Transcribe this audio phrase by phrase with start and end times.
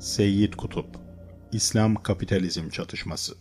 [0.00, 0.86] Seyyid Kutup
[1.52, 3.34] İslam Kapitalizm Çatışması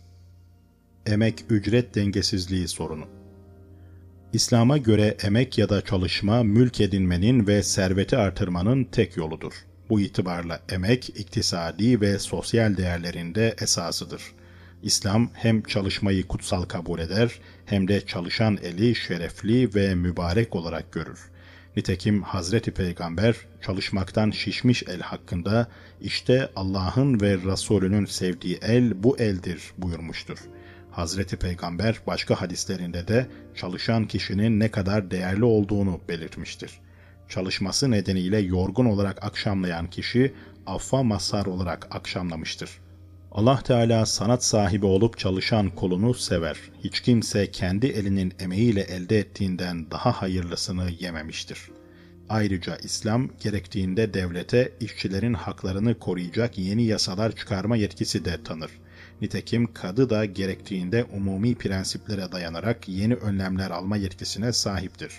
[1.06, 3.06] Emek ücret dengesizliği sorunu
[4.34, 9.54] İslam'a göre emek ya da çalışma mülk edinmenin ve serveti artırmanın tek yoludur.
[9.90, 14.22] Bu itibarla emek iktisadi ve sosyal değerlerinde esasıdır.
[14.84, 21.20] İslam hem çalışmayı kutsal kabul eder hem de çalışan eli şerefli ve mübarek olarak görür.
[21.76, 25.68] Nitekim Hazreti Peygamber çalışmaktan şişmiş el hakkında
[26.02, 30.38] işte Allah'ın ve Resulünün sevdiği el bu eldir buyurmuştur.
[30.92, 36.80] Hazreti Peygamber başka hadislerinde de çalışan kişinin ne kadar değerli olduğunu belirtmiştir.
[37.30, 40.34] Çalışması nedeniyle yorgun olarak akşamlayan kişi
[40.66, 42.70] affa mazhar olarak akşamlamıştır.
[43.32, 46.58] Allah Teala sanat sahibi olup çalışan kolunu sever.
[46.84, 51.70] Hiç kimse kendi elinin emeğiyle elde ettiğinden daha hayırlısını yememiştir.
[52.30, 58.72] Ayrıca İslam gerektiğinde devlete işçilerin haklarını koruyacak yeni yasalar çıkarma yetkisi de tanır.
[59.22, 65.12] Nitekim kadı da gerektiğinde umumi prensiplere dayanarak yeni önlemler alma yetkisine sahiptir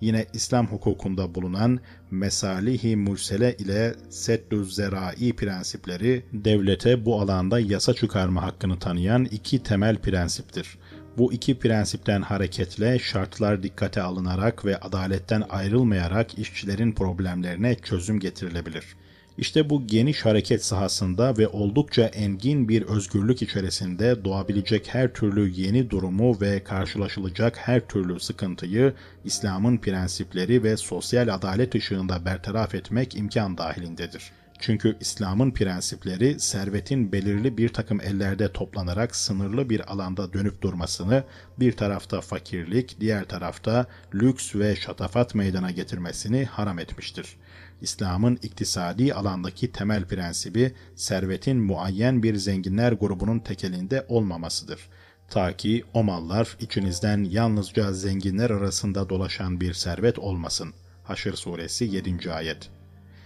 [0.00, 8.42] yine İslam hukukunda bulunan mesalihi mursele ile seddüz zerai prensipleri devlete bu alanda yasa çıkarma
[8.42, 10.78] hakkını tanıyan iki temel prensiptir.
[11.18, 19.07] Bu iki prensipten hareketle şartlar dikkate alınarak ve adaletten ayrılmayarak işçilerin problemlerine çözüm getirilebilir.''
[19.38, 25.90] İşte bu geniş hareket sahasında ve oldukça engin bir özgürlük içerisinde doğabilecek her türlü yeni
[25.90, 28.94] durumu ve karşılaşılacak her türlü sıkıntıyı
[29.24, 34.32] İslam'ın prensipleri ve sosyal adalet ışığında bertaraf etmek imkan dahilindedir.
[34.60, 41.24] Çünkü İslam'ın prensipleri servetin belirli bir takım ellerde toplanarak sınırlı bir alanda dönüp durmasını,
[41.60, 47.36] bir tarafta fakirlik, diğer tarafta lüks ve şatafat meydana getirmesini haram etmiştir.
[47.80, 54.88] İslam'ın iktisadi alandaki temel prensibi servetin muayyen bir zenginler grubunun tekelinde olmamasıdır.
[55.30, 60.74] Ta ki o mallar içinizden yalnızca zenginler arasında dolaşan bir servet olmasın.
[61.04, 62.32] Haşr suresi 7.
[62.32, 62.70] ayet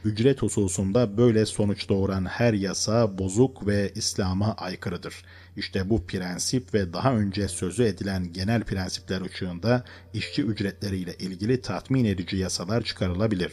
[0.05, 5.15] ücret hususunda böyle sonuç doğuran her yasa bozuk ve İslam'a aykırıdır.
[5.57, 12.05] İşte bu prensip ve daha önce sözü edilen genel prensipler ışığında işçi ücretleriyle ilgili tatmin
[12.05, 13.53] edici yasalar çıkarılabilir.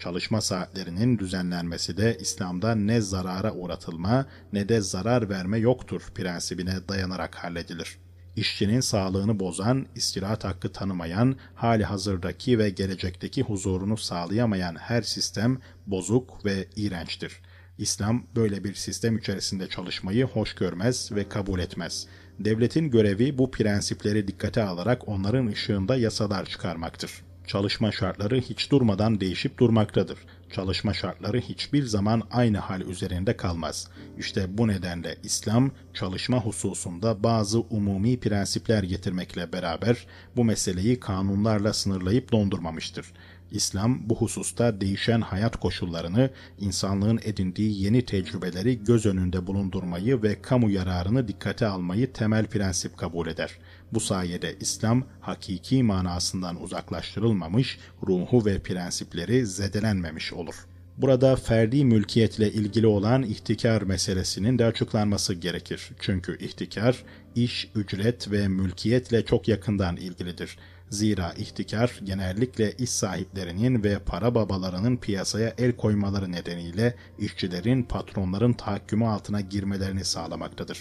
[0.00, 7.34] Çalışma saatlerinin düzenlenmesi de İslam'da ne zarara uğratılma ne de zarar verme yoktur prensibine dayanarak
[7.34, 7.98] halledilir
[8.36, 16.44] işçinin sağlığını bozan, istirahat hakkı tanımayan, hali hazırdaki ve gelecekteki huzurunu sağlayamayan her sistem bozuk
[16.44, 17.40] ve iğrençtir.
[17.78, 22.06] İslam böyle bir sistem içerisinde çalışmayı hoş görmez ve kabul etmez.
[22.38, 27.29] Devletin görevi bu prensipleri dikkate alarak onların ışığında yasalar çıkarmaktır.
[27.50, 30.18] Çalışma şartları hiç durmadan değişip durmaktadır
[30.50, 33.88] çalışma şartları hiçbir zaman aynı hal üzerinde kalmaz.
[34.18, 40.06] İşte bu nedenle İslam çalışma hususunda bazı umumi prensipler getirmekle beraber
[40.36, 43.06] bu meseleyi kanunlarla sınırlayıp dondurmamıştır.
[43.50, 50.70] İslam bu hususta değişen hayat koşullarını, insanlığın edindiği yeni tecrübeleri göz önünde bulundurmayı ve kamu
[50.70, 53.50] yararını dikkate almayı temel prensip kabul eder.
[53.92, 60.54] Bu sayede İslam hakiki manasından uzaklaştırılmamış, ruhu ve prensipleri zedelenmemiş olur.
[60.96, 65.90] Burada ferdi mülkiyetle ilgili olan ihtikar meselesinin de açıklanması gerekir.
[66.00, 70.58] Çünkü ihtikar, iş, ücret ve mülkiyetle çok yakından ilgilidir.
[70.90, 79.04] Zira ihtikar genellikle iş sahiplerinin ve para babalarının piyasaya el koymaları nedeniyle işçilerin patronların tahakkümü
[79.04, 80.78] altına girmelerini sağlamaktadır.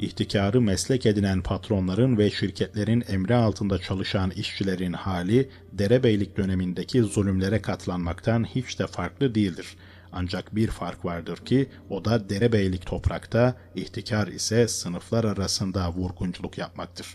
[0.00, 8.44] İhtikarı meslek edinen patronların ve şirketlerin emri altında çalışan işçilerin hali derebeylik dönemindeki zulümlere katlanmaktan
[8.44, 9.76] hiç de farklı değildir.
[10.12, 17.06] Ancak bir fark vardır ki o da derebeylik toprakta, ihtikar ise sınıflar arasında vurgunculuk yapmaktır.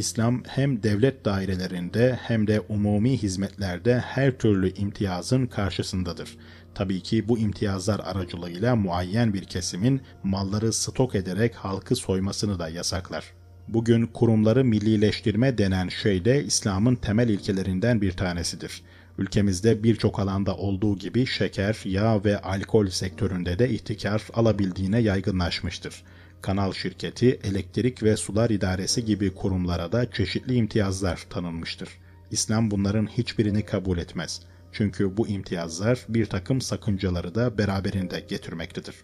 [0.00, 6.36] İslam hem devlet dairelerinde hem de umumi hizmetlerde her türlü imtiyazın karşısındadır.
[6.74, 13.24] Tabii ki bu imtiyazlar aracılığıyla muayyen bir kesimin malları stok ederek halkı soymasını da yasaklar.
[13.68, 18.82] Bugün kurumları millileştirme denen şey de İslam'ın temel ilkelerinden bir tanesidir.
[19.18, 26.02] Ülkemizde birçok alanda olduğu gibi şeker, yağ ve alkol sektöründe de ihtikar alabildiğine yaygınlaşmıştır.
[26.42, 31.88] Kanal şirketi, elektrik ve sular idaresi gibi kurumlara da çeşitli imtiyazlar tanınmıştır.
[32.30, 34.42] İslam bunların hiçbirini kabul etmez.
[34.72, 38.94] Çünkü bu imtiyazlar bir takım sakıncaları da beraberinde getirmektedir.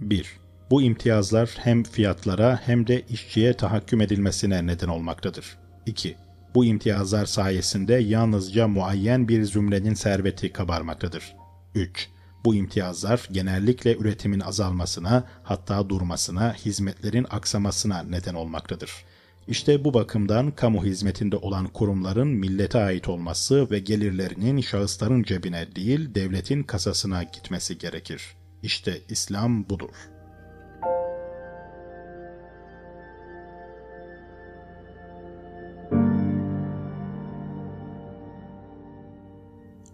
[0.00, 0.36] 1.
[0.70, 5.58] Bu imtiyazlar hem fiyatlara hem de işçiye tahakküm edilmesine neden olmaktadır.
[5.86, 6.16] 2.
[6.54, 11.36] Bu imtiyazlar sayesinde yalnızca muayyen bir zümrenin serveti kabarmaktadır.
[11.74, 12.08] 3.
[12.44, 19.04] Bu imtiyazlar genellikle üretimin azalmasına, hatta durmasına, hizmetlerin aksamasına neden olmaktadır.
[19.48, 26.14] İşte bu bakımdan kamu hizmetinde olan kurumların millete ait olması ve gelirlerinin şahısların cebine değil
[26.14, 28.36] devletin kasasına gitmesi gerekir.
[28.62, 29.90] İşte İslam budur.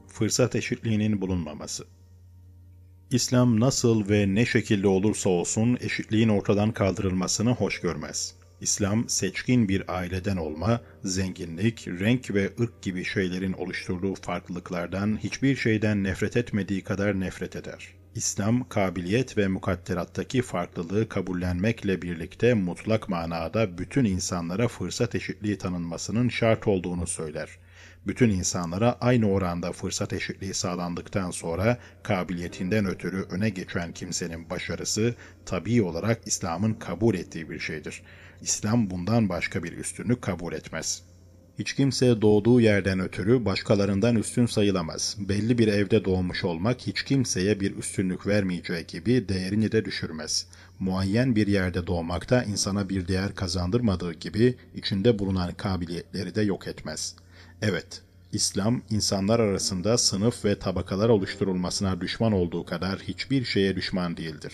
[0.09, 1.85] Fırsat eşitliğinin bulunmaması
[3.11, 8.35] İslam nasıl ve ne şekilde olursa olsun eşitliğin ortadan kaldırılmasını hoş görmez.
[8.61, 16.05] İslam seçkin bir aileden olma, zenginlik, renk ve ırk gibi şeylerin oluşturduğu farklılıklardan hiçbir şeyden
[16.05, 17.95] nefret etmediği kadar nefret eder.
[18.15, 26.69] İslam, kabiliyet ve mukadderattaki farklılığı kabullenmekle birlikte mutlak manada bütün insanlara fırsat eşitliği tanınmasının şart
[26.69, 27.59] olduğunu söyler
[28.07, 35.15] bütün insanlara aynı oranda fırsat eşitliği sağlandıktan sonra kabiliyetinden ötürü öne geçen kimsenin başarısı
[35.47, 38.03] tabii olarak İslam'ın kabul ettiği bir şeydir.
[38.43, 41.03] İslam bundan başka bir üstünlük kabul etmez.
[41.59, 45.17] Hiç kimse doğduğu yerden ötürü başkalarından üstün sayılamaz.
[45.19, 50.47] Belli bir evde doğmuş olmak hiç kimseye bir üstünlük vermeyeceği gibi değerini de düşürmez.
[50.79, 56.69] Muayyen bir yerde doğmak da insana bir değer kazandırmadığı gibi içinde bulunan kabiliyetleri de yok
[56.69, 57.28] etmez.''
[57.63, 58.03] Evet,
[58.33, 64.53] İslam insanlar arasında sınıf ve tabakalar oluşturulmasına düşman olduğu kadar hiçbir şeye düşman değildir.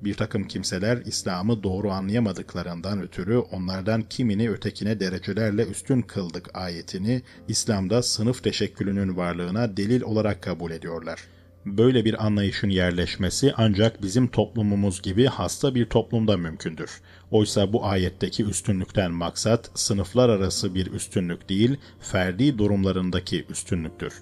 [0.00, 8.02] Bir takım kimseler İslam'ı doğru anlayamadıklarından ötürü onlardan kimini ötekine derecelerle üstün kıldık ayetini İslam'da
[8.02, 11.20] sınıf teşekkülünün varlığına delil olarak kabul ediyorlar.
[11.66, 17.00] Böyle bir anlayışın yerleşmesi ancak bizim toplumumuz gibi hasta bir toplumda mümkündür.
[17.32, 24.14] Oysa bu ayetteki üstünlükten maksat sınıflar arası bir üstünlük değil, ferdi durumlarındaki üstünlüktür.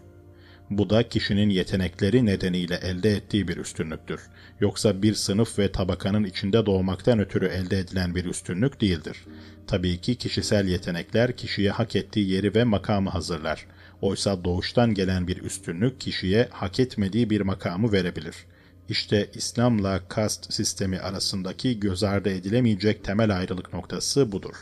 [0.71, 4.21] Bu da kişinin yetenekleri nedeniyle elde ettiği bir üstünlüktür.
[4.61, 9.17] Yoksa bir sınıf ve tabakanın içinde doğmaktan ötürü elde edilen bir üstünlük değildir.
[9.67, 13.67] Tabii ki kişisel yetenekler kişiye hak ettiği yeri ve makamı hazırlar.
[14.01, 18.35] Oysa doğuştan gelen bir üstünlük kişiye hak etmediği bir makamı verebilir.
[18.91, 24.55] İşte İslam'la kast sistemi arasındaki göz ardı edilemeyecek temel ayrılık noktası budur.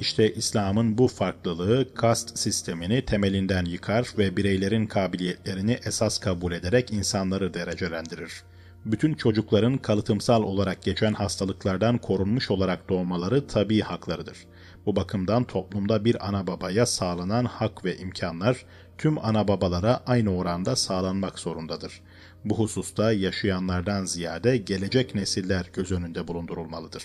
[0.00, 7.54] İşte İslam'ın bu farklılığı kast sistemini temelinden yıkar ve bireylerin kabiliyetlerini esas kabul ederek insanları
[7.54, 8.42] derecelendirir.
[8.84, 14.38] Bütün çocukların kalıtımsal olarak geçen hastalıklardan korunmuş olarak doğmaları tabi haklarıdır.
[14.86, 18.64] Bu bakımdan toplumda bir ana babaya sağlanan hak ve imkanlar
[18.98, 22.00] tüm ana babalara aynı oranda sağlanmak zorundadır.
[22.44, 27.02] Bu hususta yaşayanlardan ziyade gelecek nesiller göz önünde bulundurulmalıdır.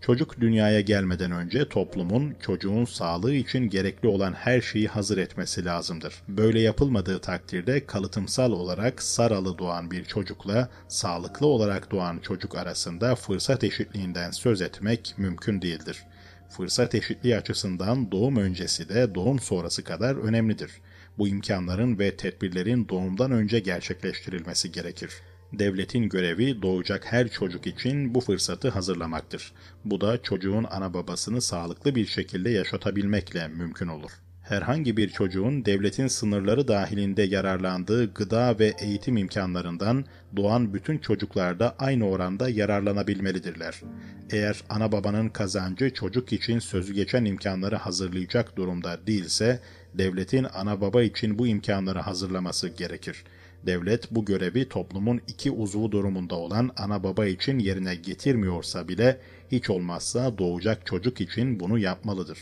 [0.00, 6.14] Çocuk dünyaya gelmeden önce toplumun çocuğun sağlığı için gerekli olan her şeyi hazır etmesi lazımdır.
[6.28, 13.64] Böyle yapılmadığı takdirde kalıtımsal olarak saralı doğan bir çocukla sağlıklı olarak doğan çocuk arasında fırsat
[13.64, 16.02] eşitliğinden söz etmek mümkün değildir.
[16.48, 20.70] Fırsat eşitliği açısından doğum öncesi de doğum sonrası kadar önemlidir.
[21.18, 25.10] Bu imkanların ve tedbirlerin doğumdan önce gerçekleştirilmesi gerekir.
[25.52, 29.52] Devletin görevi doğacak her çocuk için bu fırsatı hazırlamaktır.
[29.84, 34.10] Bu da çocuğun ana babasını sağlıklı bir şekilde yaşatabilmekle mümkün olur.
[34.42, 40.04] Herhangi bir çocuğun devletin sınırları dahilinde yararlandığı gıda ve eğitim imkanlarından
[40.36, 43.80] doğan bütün çocuklar da aynı oranda yararlanabilmelidirler.
[44.30, 49.60] Eğer ana babanın kazancı çocuk için sözü geçen imkanları hazırlayacak durumda değilse,
[49.94, 53.24] devletin ana baba için bu imkanları hazırlaması gerekir.
[53.66, 59.20] Devlet bu görevi toplumun iki uzvu durumunda olan ana baba için yerine getirmiyorsa bile
[59.52, 62.38] hiç olmazsa doğacak çocuk için bunu yapmalıdır.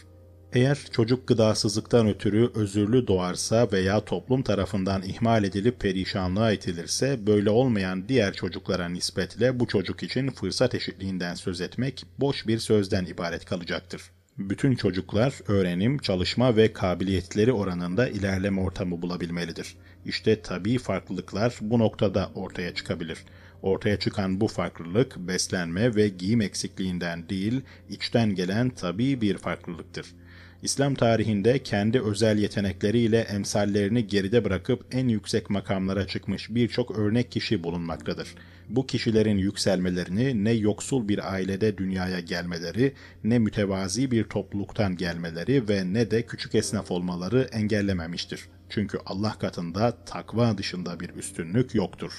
[0.52, 8.08] Eğer çocuk gıdasızlıktan ötürü özürlü doğarsa veya toplum tarafından ihmal edilip perişanlığa itilirse böyle olmayan
[8.08, 14.02] diğer çocuklara nispetle bu çocuk için fırsat eşitliğinden söz etmek boş bir sözden ibaret kalacaktır.
[14.48, 19.76] Bütün çocuklar öğrenim, çalışma ve kabiliyetleri oranında ilerleme ortamı bulabilmelidir.
[20.04, 23.18] İşte tabii farklılıklar bu noktada ortaya çıkabilir.
[23.62, 30.06] Ortaya çıkan bu farklılık beslenme ve giyim eksikliğinden değil, içten gelen tabii bir farklılıktır.
[30.62, 37.64] İslam tarihinde kendi özel yetenekleriyle emsallerini geride bırakıp en yüksek makamlara çıkmış birçok örnek kişi
[37.64, 38.34] bulunmaktadır.
[38.70, 45.92] Bu kişilerin yükselmelerini ne yoksul bir ailede dünyaya gelmeleri, ne mütevazi bir topluluktan gelmeleri ve
[45.92, 48.48] ne de küçük esnaf olmaları engellememiştir.
[48.68, 52.12] Çünkü Allah katında takva dışında bir üstünlük yoktur.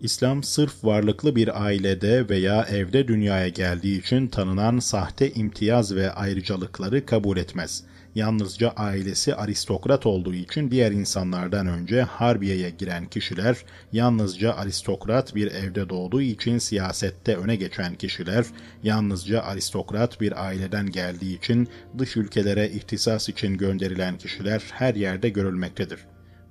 [0.00, 7.06] İslam sırf varlıklı bir ailede veya evde dünyaya geldiği için tanınan sahte imtiyaz ve ayrıcalıkları
[7.06, 7.84] kabul etmez.
[8.14, 13.56] yalnızca ailesi aristokrat olduğu için diğer insanlardan önce harbiyeye giren kişiler,
[13.92, 18.46] yalnızca aristokrat bir evde doğduğu için siyasette öne geçen kişiler,
[18.82, 25.98] yalnızca aristokrat bir aileden geldiği için dış ülkelere ihtisas için gönderilen kişiler her yerde görülmektedir.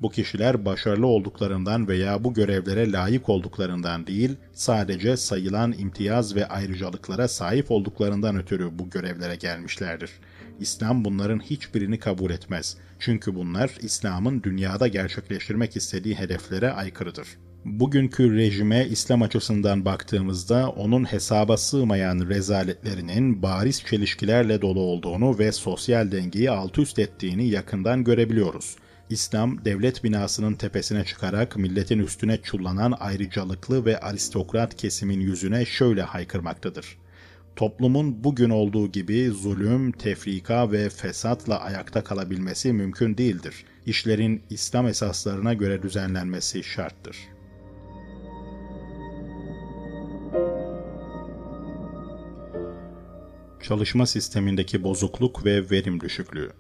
[0.02, 7.28] Bu kişiler başarılı olduklarından veya bu görevlere layık olduklarından değil, sadece sayılan imtiyaz ve ayrıcalıklara
[7.28, 10.12] sahip olduklarından ötürü bu görevlere gelmişlerdir.
[10.60, 12.78] İslam bunların hiçbirini kabul etmez.
[13.00, 17.28] Çünkü bunlar İslam'ın dünyada gerçekleştirmek istediği hedeflere aykırıdır.
[17.66, 26.12] Bugünkü rejime İslam açısından baktığımızda onun hesaba sığmayan rezaletlerinin bariz çelişkilerle dolu olduğunu ve sosyal
[26.12, 28.76] dengeyi alt üst ettiğini yakından görebiliyoruz.
[29.10, 36.98] İslam, devlet binasının tepesine çıkarak milletin üstüne çullanan ayrıcalıklı ve aristokrat kesimin yüzüne şöyle haykırmaktadır.
[37.56, 43.66] Toplumun bugün olduğu gibi zulüm, tefrika ve fesatla ayakta kalabilmesi mümkün değildir.
[43.86, 47.18] İşlerin İslam esaslarına göre düzenlenmesi şarttır.
[53.64, 56.52] Çalışma sistemindeki bozukluk ve verim düşüklüğü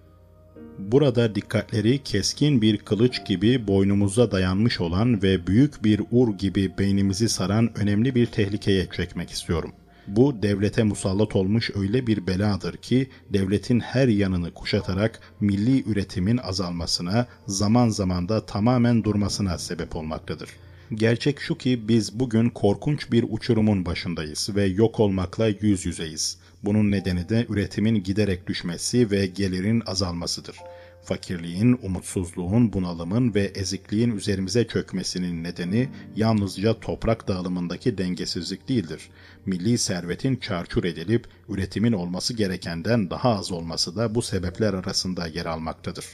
[0.79, 7.29] Burada dikkatleri keskin bir kılıç gibi boynumuza dayanmış olan ve büyük bir ur gibi beynimizi
[7.29, 9.71] saran önemli bir tehlikeye çekmek istiyorum.
[10.07, 17.27] Bu devlete musallat olmuş öyle bir beladır ki devletin her yanını kuşatarak milli üretimin azalmasına,
[17.47, 20.49] zaman zaman da tamamen durmasına sebep olmaktadır.
[20.93, 26.37] Gerçek şu ki biz bugün korkunç bir uçurumun başındayız ve yok olmakla yüz yüzeyiz.
[26.67, 30.57] Bunun nedeni de üretimin giderek düşmesi ve gelirin azalmasıdır.
[31.03, 39.09] Fakirliğin, umutsuzluğun, bunalımın ve ezikliğin üzerimize çökmesinin nedeni yalnızca toprak dağılımındaki dengesizlik değildir.
[39.45, 45.45] Milli servetin çarçur edilip üretimin olması gerekenden daha az olması da bu sebepler arasında yer
[45.45, 46.05] almaktadır.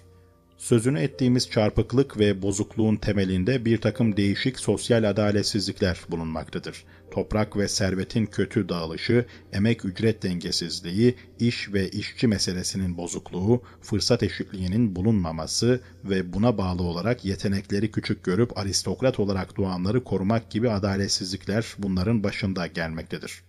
[0.58, 6.84] Sözünü ettiğimiz çarpıklık ve bozukluğun temelinde bir takım değişik sosyal adaletsizlikler bulunmaktadır.
[7.14, 14.96] Toprak ve servetin kötü dağılışı, emek ücret dengesizliği, iş ve işçi meselesinin bozukluğu, fırsat eşitliğinin
[14.96, 22.24] bulunmaması ve buna bağlı olarak yetenekleri küçük görüp aristokrat olarak doğanları korumak gibi adaletsizlikler bunların
[22.24, 23.44] başında gelmektedir.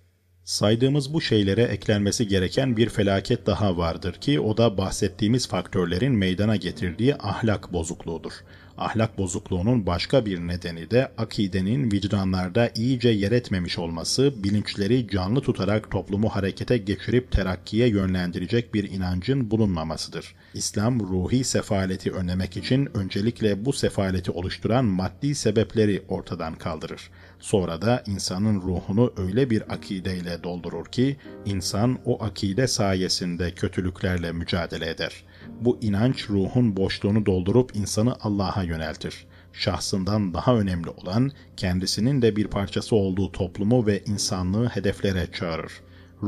[0.45, 6.57] Saydığımız bu şeylere eklenmesi gereken bir felaket daha vardır ki o da bahsettiğimiz faktörlerin meydana
[6.57, 8.33] getirdiği ahlak bozukluğudur.
[8.79, 15.91] Ahlak bozukluğunun başka bir nedeni de akidenin vicdanlarda iyice yer etmemiş olması, bilinçleri canlı tutarak
[15.91, 20.35] toplumu harekete geçirip terakkiye yönlendirecek bir inancın bulunmamasıdır.
[20.55, 27.11] İslam ruhi sefaleti önlemek için öncelikle bu sefaleti oluşturan maddi sebepleri ortadan kaldırır.
[27.41, 31.17] Sonra da insanın ruhunu öyle bir akideyle doldurur ki
[31.47, 35.25] insan o akide sayesinde kötülüklerle mücadele eder.
[35.61, 39.27] Bu inanç ruhun boşluğunu doldurup insanı Allah'a yöneltir.
[39.53, 45.73] Şahsından daha önemli olan kendisinin de bir parçası olduğu toplumu ve insanlığı hedeflere çağırır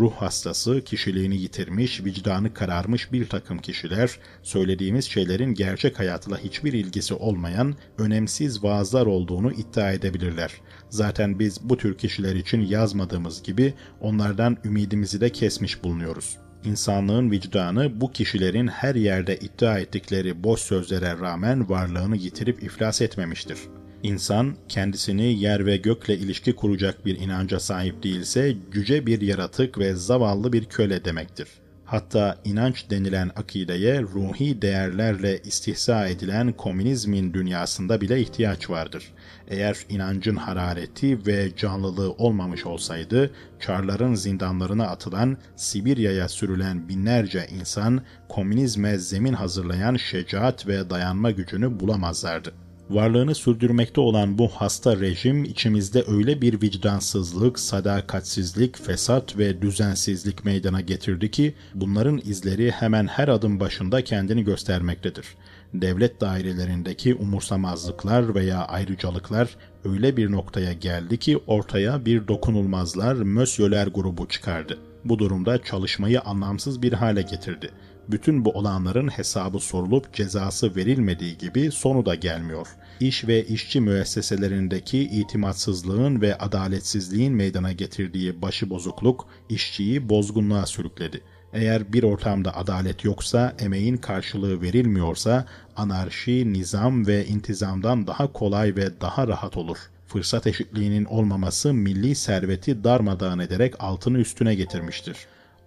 [0.01, 7.15] ruh hastası, kişiliğini yitirmiş, vicdanı kararmış bir takım kişiler, söylediğimiz şeylerin gerçek hayatla hiçbir ilgisi
[7.15, 10.53] olmayan, önemsiz vaazlar olduğunu iddia edebilirler.
[10.91, 16.46] Zaten biz bu tür kişiler için yazmadığımız gibi onlardan ümidimizi de kesmiş bulunuyoruz.
[16.67, 23.59] İnsanlığın vicdanı bu kişilerin her yerde iddia ettikleri boş sözlere rağmen varlığını yitirip iflas etmemiştir.
[24.03, 29.95] İnsan kendisini yer ve gökle ilişki kuracak bir inanca sahip değilse cüce bir yaratık ve
[29.95, 31.49] zavallı bir köle demektir.
[31.87, 39.13] Hatta inanç denilen akideye ruhi değerlerle istihza edilen komünizmin dünyasında bile ihtiyaç vardır.
[39.49, 48.99] Eğer inancın harareti ve canlılığı olmamış olsaydı, çarların zindanlarına atılan, Sibirya'ya sürülen binlerce insan komünizme
[48.99, 52.66] zemin hazırlayan şecaat ve dayanma gücünü bulamazlardı.
[52.91, 60.81] Varlığını sürdürmekte olan bu hasta rejim içimizde öyle bir vicdansızlık, sadakatsizlik, fesat ve düzensizlik meydana
[60.81, 65.27] getirdi ki bunların izleri hemen her adım başında kendini göstermektedir.
[65.75, 74.29] Devlet dairelerindeki umursamazlıklar veya ayrıcalıklar öyle bir noktaya geldi ki ortaya bir dokunulmazlar, mösyöler grubu
[74.29, 74.79] çıkardı.
[75.05, 77.71] Bu durumda çalışmayı anlamsız bir hale getirdi
[78.11, 82.69] bütün bu olanların hesabı sorulup cezası verilmediği gibi sonu da gelmiyor.
[83.01, 91.21] İş ve işçi müesseselerindeki itimatsızlığın ve adaletsizliğin meydana getirdiği başıbozukluk işçiyi bozgunluğa sürükledi.
[91.53, 95.47] Eğer bir ortamda adalet yoksa, emeğin karşılığı verilmiyorsa,
[95.77, 99.79] anarşi, nizam ve intizamdan daha kolay ve daha rahat olur.
[100.07, 105.17] Fırsat eşitliğinin olmaması milli serveti darmadağın ederek altını üstüne getirmiştir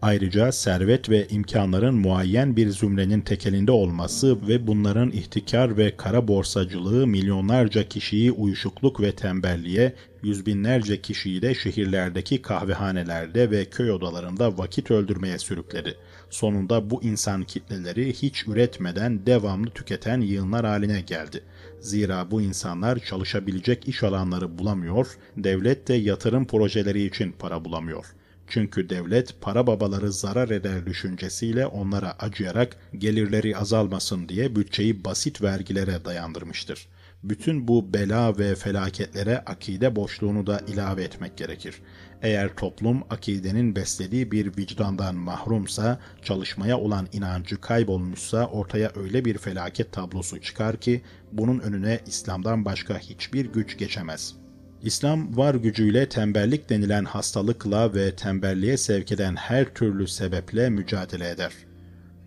[0.01, 7.07] Ayrıca servet ve imkanların muayyen bir zümrenin tekelinde olması ve bunların ihtikar ve kara borsacılığı
[7.07, 14.91] milyonlarca kişiyi uyuşukluk ve tembelliğe, yüz binlerce kişiyi de şehirlerdeki kahvehanelerde ve köy odalarında vakit
[14.91, 15.95] öldürmeye sürükledi.
[16.29, 21.43] Sonunda bu insan kitleleri hiç üretmeden devamlı tüketen yığınlar haline geldi.
[21.79, 28.05] Zira bu insanlar çalışabilecek iş alanları bulamıyor, devlet de yatırım projeleri için para bulamıyor.
[28.49, 36.05] Çünkü devlet para babaları zarar eder düşüncesiyle onlara acıyarak gelirleri azalmasın diye bütçeyi basit vergilere
[36.05, 36.87] dayandırmıştır.
[37.23, 41.75] Bütün bu bela ve felaketlere akide boşluğunu da ilave etmek gerekir.
[42.21, 49.91] Eğer toplum akidenin beslediği bir vicdandan mahrumsa, çalışmaya olan inancı kaybolmuşsa ortaya öyle bir felaket
[49.91, 51.01] tablosu çıkar ki
[51.31, 54.48] bunun önüne İslam'dan başka hiçbir güç geçemez.''
[54.83, 61.51] İslam var gücüyle tembellik denilen hastalıkla ve tembelliğe sevk eden her türlü sebeple mücadele eder.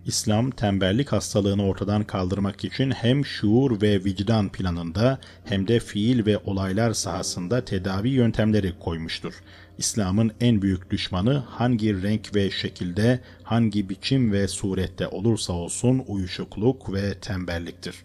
[0.05, 6.37] İslam tembellik hastalığını ortadan kaldırmak için hem şuur ve vicdan planında hem de fiil ve
[6.37, 9.33] olaylar sahasında tedavi yöntemleri koymuştur.
[9.77, 16.93] İslam'ın en büyük düşmanı hangi renk ve şekilde, hangi biçim ve surette olursa olsun uyuşukluk
[16.93, 17.95] ve tembelliktir.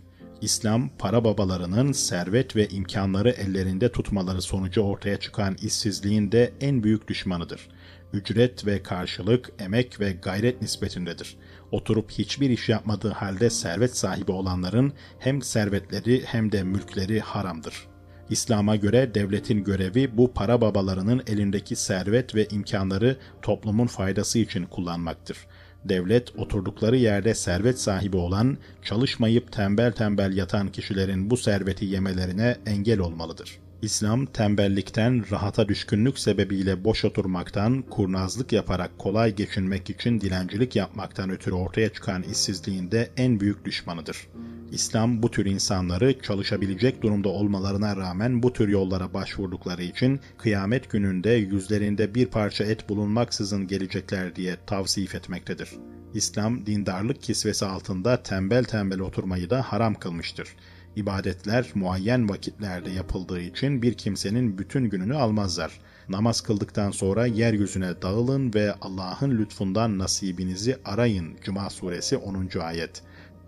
[0.40, 7.08] İslam, para babalarının servet ve imkanları ellerinde tutmaları sonucu ortaya çıkan işsizliğin de en büyük
[7.08, 7.68] düşmanıdır.
[8.12, 11.36] Ücret ve karşılık, emek ve gayret nispetindedir.
[11.70, 17.88] Oturup hiçbir iş yapmadığı halde servet sahibi olanların hem servetleri hem de mülkleri haramdır.
[18.30, 25.36] İslam'a göre devletin görevi bu para babalarının elindeki servet ve imkanları toplumun faydası için kullanmaktır
[25.84, 32.98] devlet oturdukları yerde servet sahibi olan, çalışmayıp tembel tembel yatan kişilerin bu serveti yemelerine engel
[32.98, 33.58] olmalıdır.
[33.82, 41.54] İslam tembellikten, rahata düşkünlük sebebiyle boş oturmaktan, kurnazlık yaparak kolay geçinmek için dilencilik yapmaktan ötürü
[41.54, 44.28] ortaya çıkan işsizliğin de en büyük düşmanıdır.
[44.72, 51.30] İslam bu tür insanları çalışabilecek durumda olmalarına rağmen bu tür yollara başvurdukları için kıyamet gününde
[51.30, 55.70] yüzlerinde bir parça et bulunmaksızın gelecekler diye tavsif etmektedir.
[56.14, 60.48] İslam dindarlık kisvesi altında tembel tembel oturmayı da haram kılmıştır.
[60.96, 65.80] İbadetler muayyen vakitlerde yapıldığı için bir kimsenin bütün gününü almazlar.
[66.08, 71.36] Namaz kıldıktan sonra yeryüzüne dağılın ve Allah'ın lütfundan nasibinizi arayın.
[71.42, 72.48] Cuma suresi 10.
[72.60, 73.02] ayet.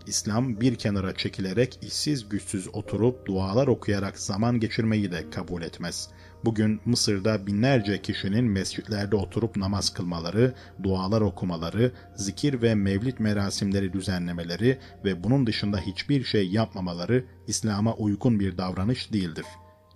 [0.06, 6.08] İslam bir kenara çekilerek işsiz güçsüz oturup dualar okuyarak zaman geçirmeyi de kabul etmez.
[6.44, 14.78] Bugün Mısır'da binlerce kişinin mescitlerde oturup namaz kılmaları, dualar okumaları, zikir ve mevlid merasimleri düzenlemeleri
[15.04, 19.44] ve bunun dışında hiçbir şey yapmamaları İslam'a uygun bir davranış değildir.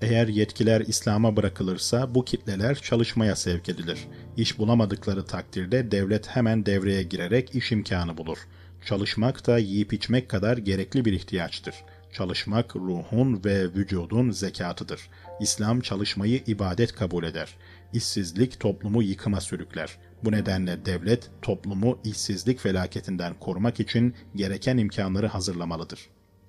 [0.02, 4.08] Eğer yetkiler İslam'a bırakılırsa bu kitleler çalışmaya sevk edilir.
[4.36, 8.38] İş bulamadıkları takdirde devlet hemen devreye girerek iş imkanı bulur.
[8.84, 11.74] Çalışmak da yiyip içmek kadar gerekli bir ihtiyaçtır.
[12.12, 15.00] Çalışmak ruhun ve vücudun zekatıdır.
[15.40, 17.56] İslam çalışmayı ibadet kabul eder.
[17.92, 19.98] İşsizlik toplumu yıkıma sürükler.
[20.24, 26.00] Bu nedenle devlet toplumu işsizlik felaketinden korumak için gereken imkanları hazırlamalıdır.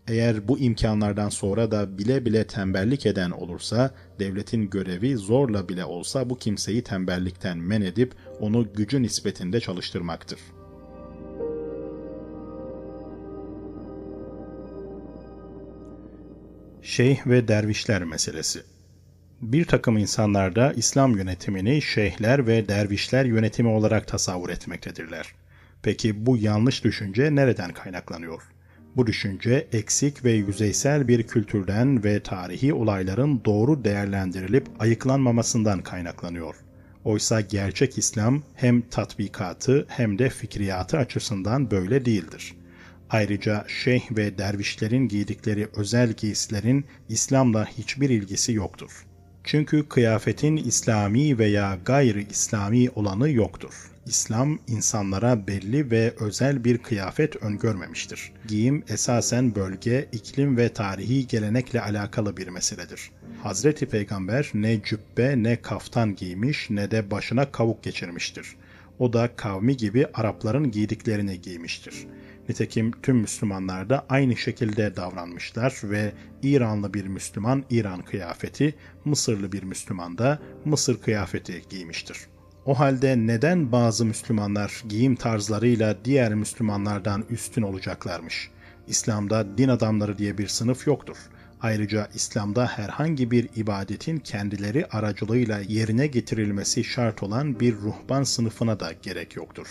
[0.08, 6.30] Eğer bu imkanlardan sonra da bile bile tembellik eden olursa, devletin görevi zorla bile olsa
[6.30, 10.66] bu kimseyi tembellikten men edip onu gücü nispetinde çalıştırmaktır.''
[16.86, 18.75] Şeyh ve dervişler meselesi.
[19.42, 25.36] Bir takım insanlar da İslam yönetimini şeyhler ve dervişler yönetimi olarak tasavvur etmektedirler.
[25.84, 28.42] Peki bu yanlış düşünce nereden kaynaklanıyor?
[28.96, 36.56] Bu düşünce eksik ve yüzeysel bir kültürden ve tarihi olayların doğru değerlendirilip ayıklanmamasından kaynaklanıyor.
[37.04, 42.54] Oysa gerçek İslam hem tatbikatı hem de fikriyatı açısından böyle değildir.
[43.10, 49.06] Ayrıca şeyh ve dervişlerin giydikleri özel giysilerin İslam'la hiçbir ilgisi yoktur.
[49.46, 53.74] Çünkü kıyafetin İslami veya gayri İslami olanı yoktur.
[54.06, 58.32] İslam insanlara belli ve özel bir kıyafet öngörmemiştir.
[58.48, 63.12] Giyim esasen bölge, iklim ve tarihi gelenekle alakalı bir meseledir.
[63.44, 68.56] Hazreti Peygamber ne cübbe ne kaftan giymiş ne de başına kavuk geçirmiştir.
[69.00, 71.94] O da kavmi gibi Arapların giydiklerini giymiştir.
[72.50, 76.12] Nitekim tüm Müslümanlar da aynı şekilde davranmışlar ve
[76.44, 82.18] İranlı bir Müslüman İran kıyafeti, Mısırlı bir Müslüman da Mısır kıyafeti giymiştir.
[82.66, 88.50] O halde neden bazı Müslümanlar giyim tarzlarıyla diğer Müslümanlardan üstün olacaklarmış?
[88.88, 91.18] İslam'da din adamları diye bir sınıf yoktur.
[91.62, 98.92] Ayrıca İslam'da herhangi bir ibadetin kendileri aracılığıyla yerine getirilmesi şart olan bir ruhban sınıfına da
[99.02, 99.68] gerek yoktur.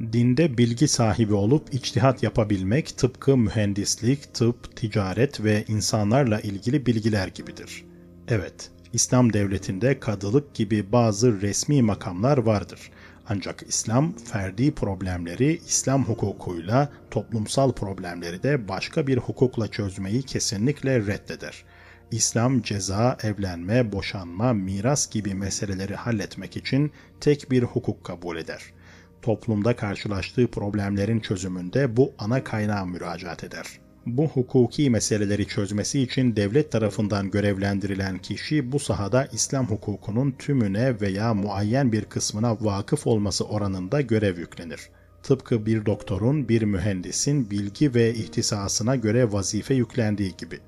[0.00, 7.84] Dinde bilgi sahibi olup içtihat yapabilmek tıpkı mühendislik, tıp, ticaret ve insanlarla ilgili bilgiler gibidir.
[8.28, 12.90] Evet, İslam devletinde kadılık gibi bazı resmi makamlar vardır.
[13.28, 21.64] Ancak İslam ferdi problemleri İslam hukukuyla, toplumsal problemleri de başka bir hukukla çözmeyi kesinlikle reddeder.
[22.10, 28.62] İslam ceza, evlenme, boşanma, miras gibi meseleleri halletmek için tek bir hukuk kabul eder.
[29.22, 36.72] Toplumda karşılaştığı problemlerin çözümünde bu ana kaynağa müracaat eder bu hukuki meseleleri çözmesi için devlet
[36.72, 44.00] tarafından görevlendirilen kişi bu sahada İslam hukukunun tümüne veya muayyen bir kısmına vakıf olması oranında
[44.00, 44.80] görev yüklenir.
[45.22, 50.58] Tıpkı bir doktorun, bir mühendisin bilgi ve ihtisasına göre vazife yüklendiği gibi.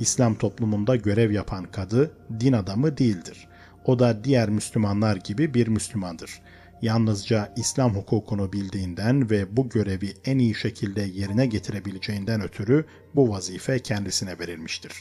[0.00, 3.48] İslam toplumunda görev yapan kadı din adamı değildir.
[3.84, 6.40] O da diğer Müslümanlar gibi bir Müslümandır
[6.82, 12.84] yalnızca İslam hukukunu bildiğinden ve bu görevi en iyi şekilde yerine getirebileceğinden ötürü
[13.14, 14.92] bu vazife kendisine verilmiştir.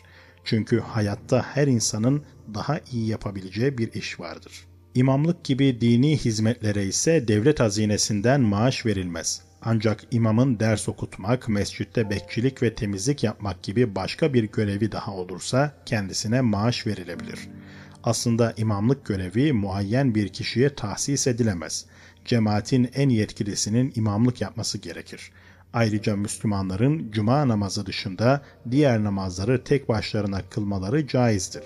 [0.44, 4.68] Çünkü hayatta her insanın daha iyi yapabileceği bir iş vardır.
[4.96, 9.42] İmamlık gibi dini hizmetlere ise devlet hazinesinden maaş verilmez.
[9.62, 15.76] Ancak imamın ders okutmak, mescitte bekçilik ve temizlik yapmak gibi başka bir görevi daha olursa
[15.86, 17.50] kendisine maaş verilebilir.''
[18.04, 21.86] Aslında imamlık görevi muayyen bir kişiye tahsis edilemez.
[22.26, 25.32] Cemaatin en yetkilisinin imamlık yapması gerekir.
[25.74, 31.64] Ayrıca Müslümanların cuma namazı dışında diğer namazları tek başlarına kılmaları caizdir.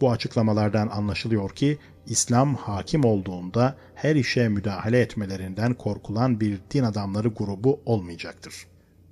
[0.00, 7.28] Bu açıklamalardan anlaşılıyor ki İslam hakim olduğunda her işe müdahale etmelerinden korkulan bir din adamları
[7.28, 8.54] grubu olmayacaktır.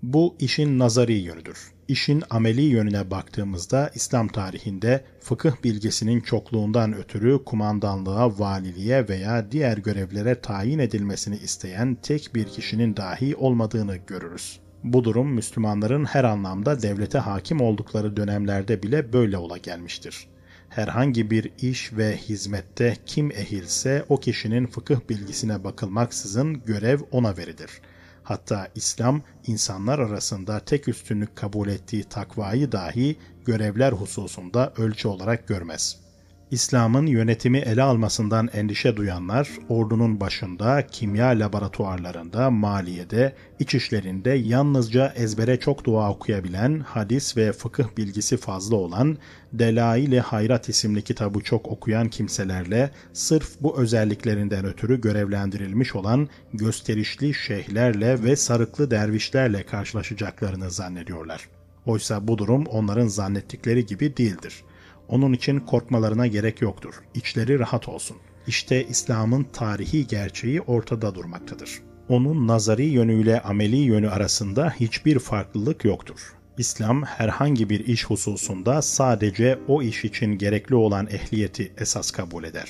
[0.03, 1.76] Bu işin nazari yönüdür.
[1.89, 10.41] İşin ameli yönüne baktığımızda İslam tarihinde fıkıh bilgisinin çokluğundan ötürü kumandanlığa, valiliğe veya diğer görevlere
[10.41, 14.61] tayin edilmesini isteyen tek bir kişinin dahi olmadığını görürüz.
[14.85, 20.27] Bu durum Müslümanların her anlamda devlete hakim oldukları dönemlerde bile böyle ola gelmiştir.
[20.69, 27.96] Herhangi bir iş ve hizmette kim ehilse o kişinin fıkıh bilgisine bakılmaksızın görev ona verilir.''
[28.27, 36.06] Hatta İslam insanlar arasında tek üstünlük kabul ettiği takvayı dahi görevler hususunda ölçü olarak görmez.
[36.51, 45.61] İslam'ın yönetimi ele almasından endişe duyanlar, ordunun başında, kimya laboratuvarlarında, maliyede, iç işlerinde yalnızca ezbere
[45.61, 49.19] çok dua okuyabilen, hadis ve fıkıh bilgisi fazla olan,
[49.53, 58.23] Delail-i Hayrat isimli kitabı çok okuyan kimselerle, sırf bu özelliklerinden ötürü görevlendirilmiş olan gösterişli şeyhlerle
[58.23, 61.49] ve sarıklı dervişlerle karşılaşacaklarını zannediyorlar.
[61.87, 64.76] Oysa bu durum onların zannettikleri gibi değildir.''
[65.09, 66.95] Onun için korkmalarına gerek yoktur.
[67.15, 68.17] İçleri rahat olsun.
[68.47, 71.71] İşte İslam'ın tarihi gerçeği ortada durmaktadır.
[72.09, 76.33] Onun nazari yönüyle ameli yönü arasında hiçbir farklılık yoktur.
[76.59, 82.69] İslam herhangi bir iş hususunda sadece o iş için gerekli olan ehliyeti esas kabul eder.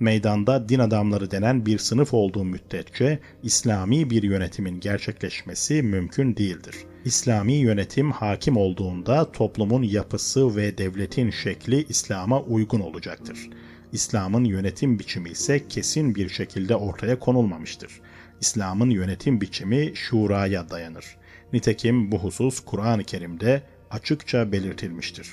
[0.00, 7.52] Meydanda din adamları denen bir sınıf olduğu müddetçe İslami bir yönetimin gerçekleşmesi mümkün değildir.'' İslami
[7.52, 13.50] yönetim hakim olduğunda toplumun yapısı ve devletin şekli İslam'a uygun olacaktır.
[13.92, 18.00] İslam'ın yönetim biçimi ise kesin bir şekilde ortaya konulmamıştır.
[18.40, 21.16] İslam'ın yönetim biçimi şuraya dayanır.
[21.52, 25.28] Nitekim bu husus Kur'an-ı Kerim'de açıkça belirtilmiştir.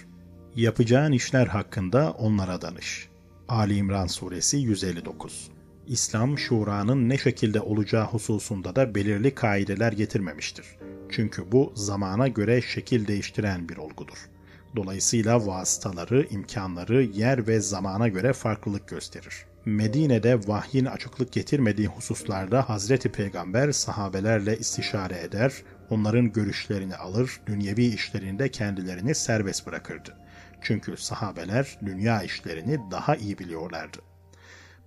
[0.55, 3.07] Yapacağın işler hakkında onlara danış.
[3.49, 5.51] Ali İmran Suresi 159
[5.87, 10.65] İslam şuranın ne şekilde olacağı hususunda da belirli kaideler getirmemiştir.
[11.09, 14.17] Çünkü bu zamana göre şekil değiştiren bir olgudur.
[14.75, 19.45] Dolayısıyla vasıtaları, imkanları yer ve zamana göre farklılık gösterir.
[19.65, 25.53] Medine'de vahyin açıklık getirmediği hususlarda Hazreti Peygamber sahabelerle istişare eder,
[25.89, 30.17] onların görüşlerini alır, dünyevi işlerinde kendilerini serbest bırakırdı.
[30.61, 33.97] Çünkü sahabeler dünya işlerini daha iyi biliyorlardı.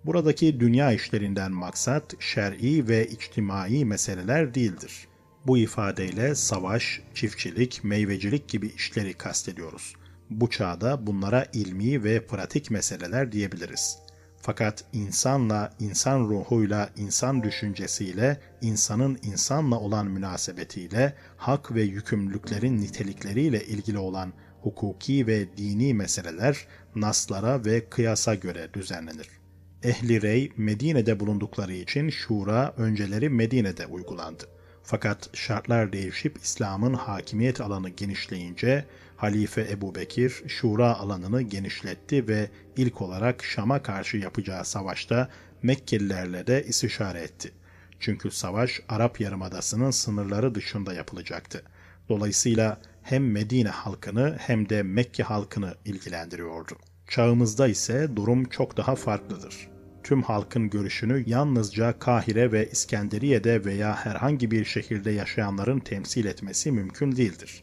[0.05, 5.09] Buradaki dünya işlerinden maksat şer'i ve içtimai meseleler değildir.
[5.47, 9.95] Bu ifadeyle savaş, çiftçilik, meyvecilik gibi işleri kastediyoruz.
[10.31, 13.99] Bu çağda bunlara ilmi ve pratik meseleler diyebiliriz.
[14.41, 23.99] Fakat insanla, insan ruhuyla, insan düşüncesiyle, insanın insanla olan münasebetiyle, hak ve yükümlülüklerin nitelikleriyle ilgili
[23.99, 29.44] olan hukuki ve dini meseleler naslara ve kıyasa göre düzenlenir.
[29.85, 34.45] Ehli Rey Medine'de bulundukları için şura önceleri Medine'de uygulandı.
[34.83, 38.85] Fakat şartlar değişip İslam'ın hakimiyet alanı genişleyince
[39.17, 45.29] Halife Ebu Bekir şura alanını genişletti ve ilk olarak Şam'a karşı yapacağı savaşta
[45.63, 47.53] Mekkelilerle de istişare etti.
[48.01, 51.63] Çünkü savaş Arap Yarımadası'nın sınırları dışında yapılacaktı.
[52.09, 56.77] Dolayısıyla hem Medine halkını hem de Mekke halkını ilgilendiriyordu.
[57.09, 59.74] Çağımızda ise durum çok daha farklıdır.
[60.05, 67.17] Tüm halkın görüşünü yalnızca Kahire ve İskenderiye'de veya herhangi bir şehirde yaşayanların temsil etmesi mümkün
[67.17, 67.63] değildir.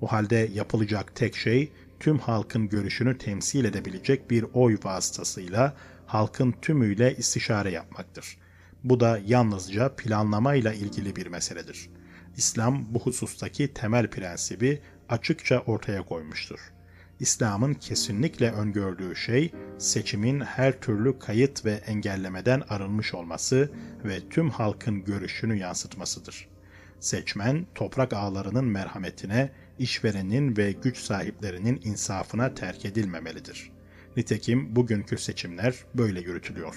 [0.00, 5.76] O halde yapılacak tek şey tüm halkın görüşünü temsil edebilecek bir oy vasıtasıyla
[6.06, 8.38] halkın tümüyle istişare yapmaktır.
[8.84, 11.90] Bu da yalnızca planlamayla ilgili bir meseledir.
[12.36, 16.60] İslam bu husustaki temel prensibi açıkça ortaya koymuştur.
[17.22, 23.70] İslam'ın kesinlikle öngördüğü şey seçimin her türlü kayıt ve engellemeden arınmış olması
[24.04, 26.48] ve tüm halkın görüşünü yansıtmasıdır.
[27.00, 33.70] Seçmen toprak ağlarının merhametine, işverenin ve güç sahiplerinin insafına terk edilmemelidir.
[34.16, 36.74] Nitekim bugünkü seçimler böyle yürütülüyor.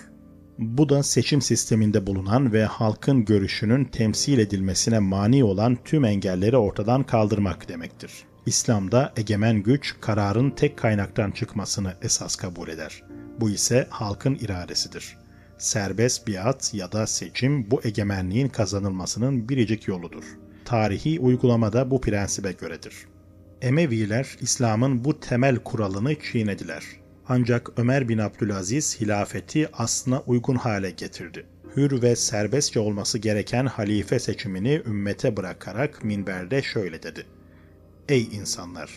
[0.58, 7.04] Bu da seçim sisteminde bulunan ve halkın görüşünün temsil edilmesine mani olan tüm engelleri ortadan
[7.04, 8.12] kaldırmak demektir.
[8.46, 13.04] İslam'da egemen güç kararın tek kaynaktan çıkmasını esas kabul eder.
[13.40, 15.18] Bu ise halkın iradesidir.
[15.58, 20.24] Serbest biat ya da seçim bu egemenliğin kazanılmasının biricik yoludur.
[20.66, 22.94] Tarihi uygulamada bu prensibe göredir.
[23.62, 26.84] Emeviler İslam'ın bu temel kuralını çiğnediler.
[27.28, 31.46] Ancak Ömer bin Abdülaziz hilafeti aslına uygun hale getirdi.
[31.76, 37.26] Hür ve serbestçe olması gereken halife seçimini ümmete bırakarak minberde şöyle dedi.
[38.10, 38.92] Ey insanlar!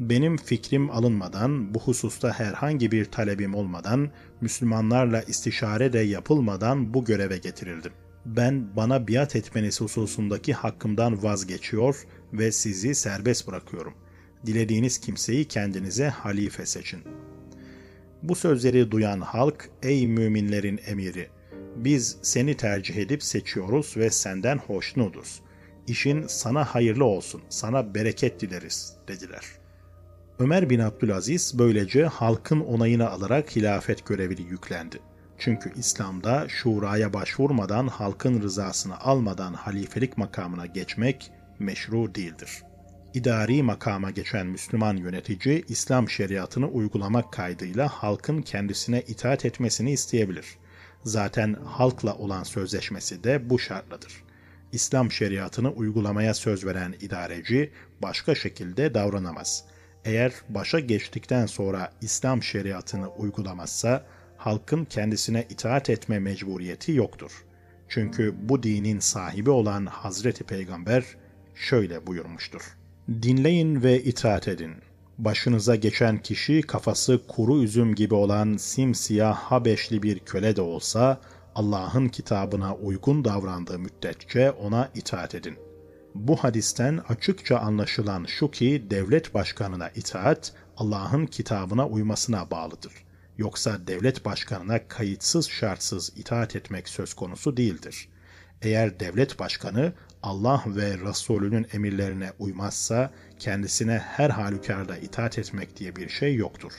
[0.00, 4.10] Benim fikrim alınmadan, bu hususta herhangi bir talebim olmadan,
[4.40, 7.92] Müslümanlarla istişare de yapılmadan bu göreve getirildim.
[8.26, 13.94] Ben bana biat etmeniz hususundaki hakkımdan vazgeçiyor ve sizi serbest bırakıyorum.
[14.46, 17.00] Dilediğiniz kimseyi kendinize halife seçin.
[18.22, 21.28] Bu sözleri duyan halk, ey müminlerin emiri!
[21.76, 25.40] Biz seni tercih edip seçiyoruz ve senden hoşnuduz.
[25.86, 29.44] İşin sana hayırlı olsun, sana bereket dileriz dediler.
[30.38, 35.00] Ömer bin Abdülaziz böylece halkın onayını alarak hilafet görevini yüklendi.
[35.38, 42.62] Çünkü İslam'da şuraya başvurmadan halkın rızasını almadan halifelik makamına geçmek meşru değildir.
[43.14, 50.46] İdari makama geçen Müslüman yönetici İslam şeriatını uygulamak kaydıyla halkın kendisine itaat etmesini isteyebilir.
[51.04, 54.12] Zaten halkla olan sözleşmesi de bu şartladır.
[54.72, 57.70] İslam şeriatını uygulamaya söz veren idareci
[58.02, 59.64] başka şekilde davranamaz.
[60.04, 64.04] Eğer başa geçtikten sonra İslam şeriatını uygulamazsa
[64.36, 67.44] halkın kendisine itaat etme mecburiyeti yoktur.
[67.88, 71.04] Çünkü bu dinin sahibi olan Hazreti Peygamber
[71.54, 72.76] şöyle buyurmuştur.
[73.22, 74.72] Dinleyin ve itaat edin.
[75.18, 81.20] Başınıza geçen kişi kafası kuru üzüm gibi olan simsiyah Habeşli bir köle de olsa
[81.54, 85.56] Allah'ın kitabına uygun davrandığı müddetçe ona itaat edin.
[86.14, 92.92] Bu hadisten açıkça anlaşılan şu ki devlet başkanına itaat Allah'ın kitabına uymasına bağlıdır.
[93.38, 98.08] Yoksa devlet başkanına kayıtsız şartsız itaat etmek söz konusu değildir.
[98.62, 106.08] Eğer devlet başkanı Allah ve Resulünün emirlerine uymazsa kendisine her halükarda itaat etmek diye bir
[106.08, 106.72] şey yoktur.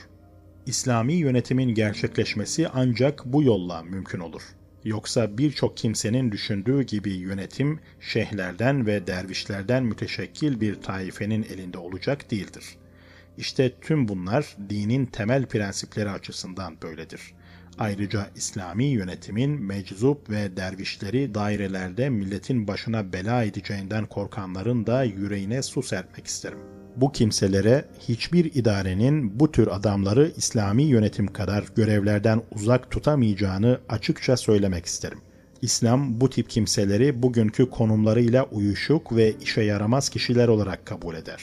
[0.66, 4.42] İslami yönetimin gerçekleşmesi ancak bu yolla mümkün olur.
[4.86, 12.66] Yoksa birçok kimsenin düşündüğü gibi yönetim şeyhlerden ve dervişlerden müteşekkil bir taifenin elinde olacak değildir.
[13.38, 17.22] İşte tüm bunlar dinin temel prensipleri açısından böyledir.
[17.80, 25.84] Ayrıca İslami yönetimin meczup ve dervişleri dairelerde milletin başına bela edeceğinden korkanların da yüreğine su
[25.84, 26.83] serpmek isterim.
[26.96, 34.86] Bu kimselere hiçbir idarenin bu tür adamları İslami yönetim kadar görevlerden uzak tutamayacağını açıkça söylemek
[34.86, 35.20] isterim.
[35.62, 41.42] İslam bu tip kimseleri bugünkü konumlarıyla uyuşuk ve işe yaramaz kişiler olarak kabul eder.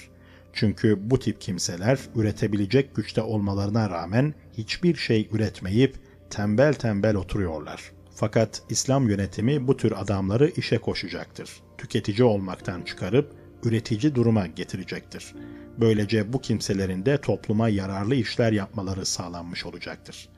[0.52, 5.94] Çünkü bu tip kimseler üretebilecek güçte olmalarına rağmen hiçbir şey üretmeyip
[6.30, 7.92] tembel tembel oturuyorlar.
[8.14, 11.50] Fakat İslam yönetimi bu tür adamları işe koşacaktır.
[11.78, 15.34] Tüketici olmaktan çıkarıp üretici duruma getirecektir.
[15.80, 20.28] Böylece bu kimselerin de topluma yararlı işler yapmaları sağlanmış olacaktır.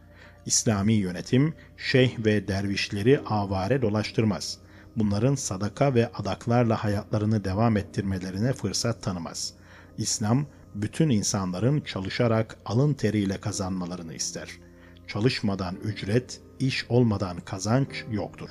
[0.46, 4.58] İslami yönetim şeyh ve dervişleri avare dolaştırmaz.
[4.96, 9.54] Bunların sadaka ve adaklarla hayatlarını devam ettirmelerine fırsat tanımaz.
[9.98, 14.48] İslam bütün insanların çalışarak alın teriyle kazanmalarını ister.
[15.06, 18.50] Çalışmadan ücret, iş olmadan kazanç yoktur.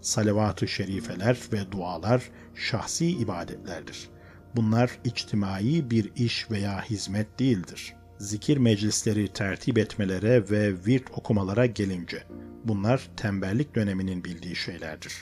[0.00, 4.08] Salavat-ı şerifeler ve dualar şahsi ibadetlerdir.
[4.56, 7.94] Bunlar içtimai bir iş veya hizmet değildir.
[8.18, 12.22] Zikir meclisleri tertip etmelere ve virt okumalara gelince,
[12.64, 15.12] bunlar tembellik döneminin bildiği şeylerdir.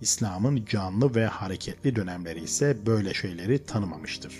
[0.00, 4.32] İslam'ın canlı ve hareketli dönemleri ise böyle şeyleri tanımamıştır.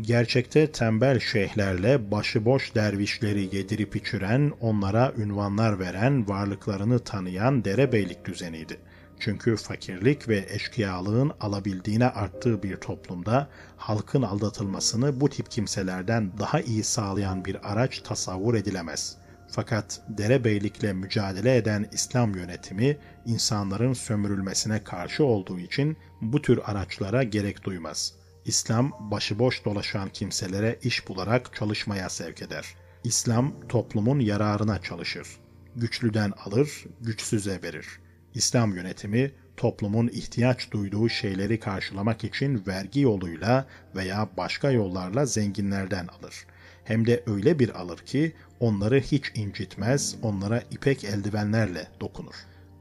[0.00, 8.76] Gerçekte tembel şeyhlerle başıboş dervişleri yedirip içiren, onlara ünvanlar veren, varlıklarını tanıyan derebeylik düzeniydi.
[9.20, 16.84] Çünkü fakirlik ve eşkıyalığın alabildiğine arttığı bir toplumda halkın aldatılmasını bu tip kimselerden daha iyi
[16.84, 19.16] sağlayan bir araç tasavvur edilemez.
[19.50, 27.64] Fakat derebeylikle mücadele eden İslam yönetimi insanların sömürülmesine karşı olduğu için bu tür araçlara gerek
[27.64, 28.14] duymaz.
[28.44, 32.66] İslam başıboş dolaşan kimselere iş bularak çalışmaya sevk eder.
[33.04, 35.28] İslam toplumun yararına çalışır.
[35.76, 44.28] Güçlüden alır, güçsüze verir.'' İslam yönetimi toplumun ihtiyaç duyduğu şeyleri karşılamak için vergi yoluyla veya
[44.36, 46.46] başka yollarla zenginlerden alır.
[46.84, 52.34] Hem de öyle bir alır ki onları hiç incitmez, onlara ipek eldivenlerle dokunur.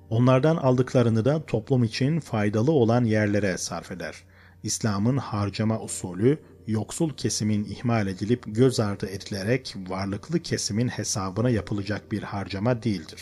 [0.10, 4.16] Onlardan aldıklarını da toplum için faydalı olan yerlere sarf eder.
[4.64, 12.24] İslam'ın harcama usulü yoksul kesimin ihmal edilip göz ardı edilerek varlıklı kesimin hesabına yapılacak bir
[12.24, 13.22] harcama değildir.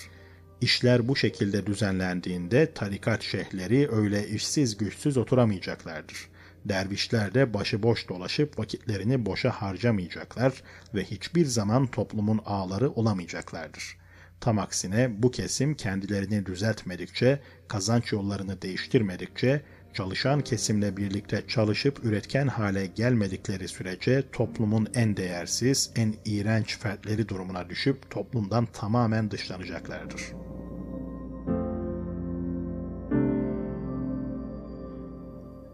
[0.61, 6.29] İşler bu şekilde düzenlendiğinde tarikat şeyhleri öyle işsiz güçsüz oturamayacaklardır.
[6.65, 10.63] Dervişler de başıboş dolaşıp vakitlerini boşa harcamayacaklar
[10.95, 13.97] ve hiçbir zaman toplumun ağları olamayacaklardır.
[14.41, 19.61] Tam aksine bu kesim kendilerini düzeltmedikçe, kazanç yollarını değiştirmedikçe,
[19.95, 27.69] çalışan kesimle birlikte çalışıp üretken hale gelmedikleri sürece toplumun en değersiz, en iğrenç fertleri durumuna
[27.69, 30.21] düşüp toplumdan tamamen dışlanacaklardır.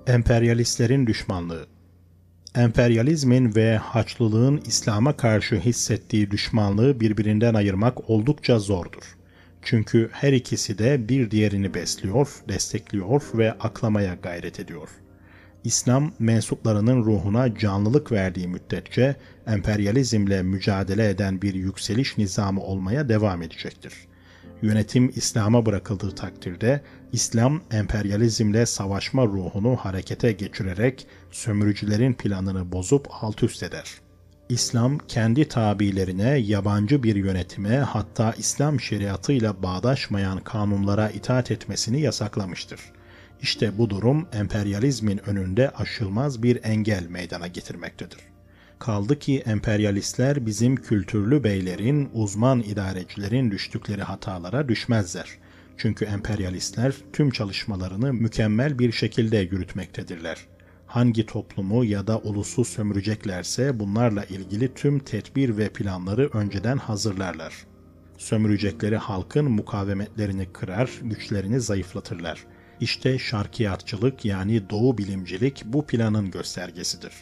[0.07, 1.67] Emperyalistlerin düşmanlığı
[2.55, 9.20] Emperyalizmin ve Haçlılığın İslam'a karşı hissettiği düşmanlığı birbirinden ayırmak oldukça zordur.
[9.61, 14.89] Çünkü her ikisi de bir diğerini besliyor, destekliyor ve aklamaya gayret ediyor.
[15.63, 19.15] İslam mensuplarının ruhuna canlılık verdiği müddetçe
[19.47, 23.93] emperyalizmle mücadele eden bir yükseliş nizamı olmaya devam edecektir.
[24.61, 26.81] Yönetim İslam'a bırakıldığı takdirde
[27.13, 34.00] İslam emperyalizmle savaşma ruhunu harekete geçirerek sömürücülerin planını bozup alt üst eder.
[34.51, 42.79] İslam kendi tabilerine yabancı bir yönetime hatta İslam şeriatıyla bağdaşmayan kanunlara itaat etmesini yasaklamıştır.
[43.41, 48.19] İşte bu durum emperyalizmin önünde aşılmaz bir engel meydana getirmektedir.
[48.79, 55.29] Kaldı ki emperyalistler bizim kültürlü beylerin, uzman idarecilerin düştükleri hatalara düşmezler.
[55.77, 60.50] Çünkü emperyalistler tüm çalışmalarını mükemmel bir şekilde yürütmektedirler
[60.91, 67.53] hangi toplumu ya da ulusu sömüreceklerse bunlarla ilgili tüm tedbir ve planları önceden hazırlarlar.
[68.17, 72.45] Sömürecekleri halkın mukavemetlerini kırar, güçlerini zayıflatırlar.
[72.79, 77.13] İşte şarkiyatçılık yani doğu bilimcilik bu planın göstergesidir.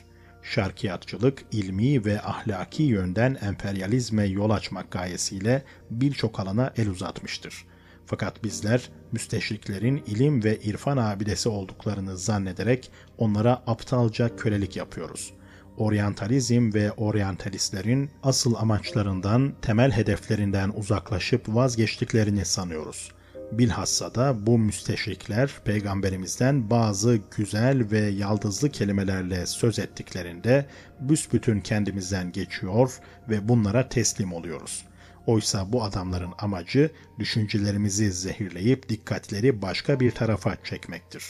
[0.44, 7.66] Şarkiyatçılık ilmi ve ahlaki yönden emperyalizme yol açmak gayesiyle birçok alana el uzatmıştır.
[8.10, 15.34] Fakat bizler müsteşriklerin ilim ve irfan abidesi olduklarını zannederek onlara aptalca kölelik yapıyoruz.
[15.78, 23.12] Oryantalizm ve oryantalistlerin asıl amaçlarından, temel hedeflerinden uzaklaşıp vazgeçtiklerini sanıyoruz.
[23.52, 30.65] Bilhassa da bu müsteşrikler peygamberimizden bazı güzel ve yaldızlı kelimelerle söz ettiklerinde
[31.00, 34.88] büsbütün kendimizden geçiyor ve bunlara teslim oluyoruz.
[35.30, 41.24] Oysa bu adamların amacı düşüncelerimizi zehirleyip dikkatleri başka bir tarafa çekmektir.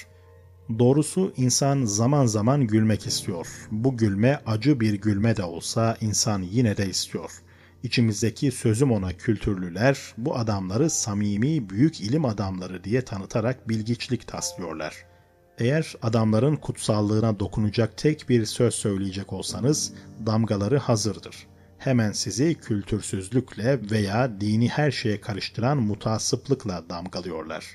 [0.80, 3.48] Doğrusu insan zaman zaman gülmek istiyor.
[3.72, 7.32] Bu gülme acı bir gülme de olsa insan yine de istiyor.
[7.84, 14.96] İçimizdeki sözüm ona kültürlüler bu adamları samimi büyük ilim adamları diye tanıtarak bilgiçlik taslıyorlar.
[15.58, 19.94] Eğer adamların kutsallığına dokunacak tek bir söz söyleyecek olsanız
[20.26, 21.48] damgaları hazırdır
[21.80, 27.66] hemen sizi kültürsüzlükle veya dini her şeye karıştıran mutasıplıkla damgalıyorlar.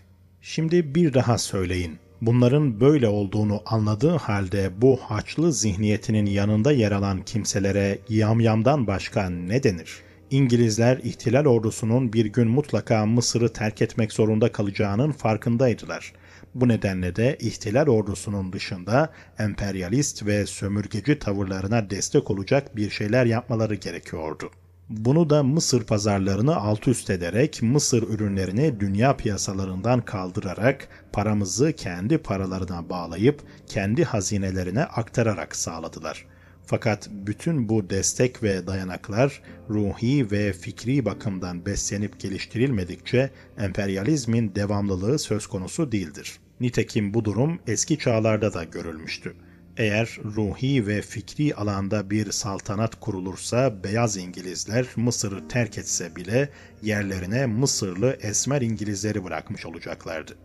[0.40, 1.98] Şimdi bir daha söyleyin.
[2.20, 9.62] Bunların böyle olduğunu anladığı halde bu haçlı zihniyetinin yanında yer alan kimselere yamyamdan başka ne
[9.62, 10.00] denir?
[10.30, 16.12] İngilizler ihtilal ordusunun bir gün mutlaka Mısır'ı terk etmek zorunda kalacağının farkındaydılar.
[16.54, 23.74] Bu nedenle de ihtilal ordusunun dışında emperyalist ve sömürgeci tavırlarına destek olacak bir şeyler yapmaları
[23.74, 24.50] gerekiyordu.
[24.88, 32.88] Bunu da Mısır pazarlarını alt üst ederek Mısır ürünlerini dünya piyasalarından kaldırarak paramızı kendi paralarına
[32.88, 36.26] bağlayıp kendi hazinelerine aktararak sağladılar.
[36.66, 45.46] Fakat bütün bu destek ve dayanaklar ruhi ve fikri bakımdan beslenip geliştirilmedikçe emperyalizmin devamlılığı söz
[45.46, 46.40] konusu değildir.
[46.60, 49.34] Nitekim bu durum eski çağlarda da görülmüştü.
[49.76, 56.48] Eğer ruhi ve fikri alanda bir saltanat kurulursa beyaz İngilizler Mısır'ı terk etse bile
[56.82, 60.36] yerlerine Mısırlı esmer İngilizleri bırakmış olacaklardı.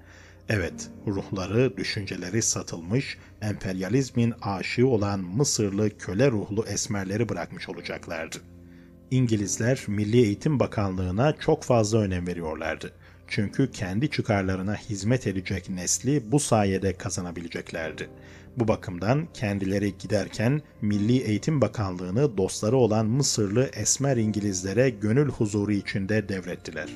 [0.50, 8.38] Evet, ruhları, düşünceleri satılmış, emperyalizmin aşığı olan Mısırlı köle ruhlu esmerleri bırakmış olacaklardı.
[9.12, 12.94] İngilizler Milli Eğitim Bakanlığı'na çok fazla önem veriyorlardı.
[13.30, 18.10] Çünkü kendi çıkarlarına hizmet edecek nesli bu sayede kazanabileceklerdi.
[18.58, 26.30] Bu bakımdan kendileri giderken Milli Eğitim Bakanlığı'nı dostları olan Mısırlı esmer İngilizlere gönül huzuru içinde
[26.30, 26.90] devrettiler.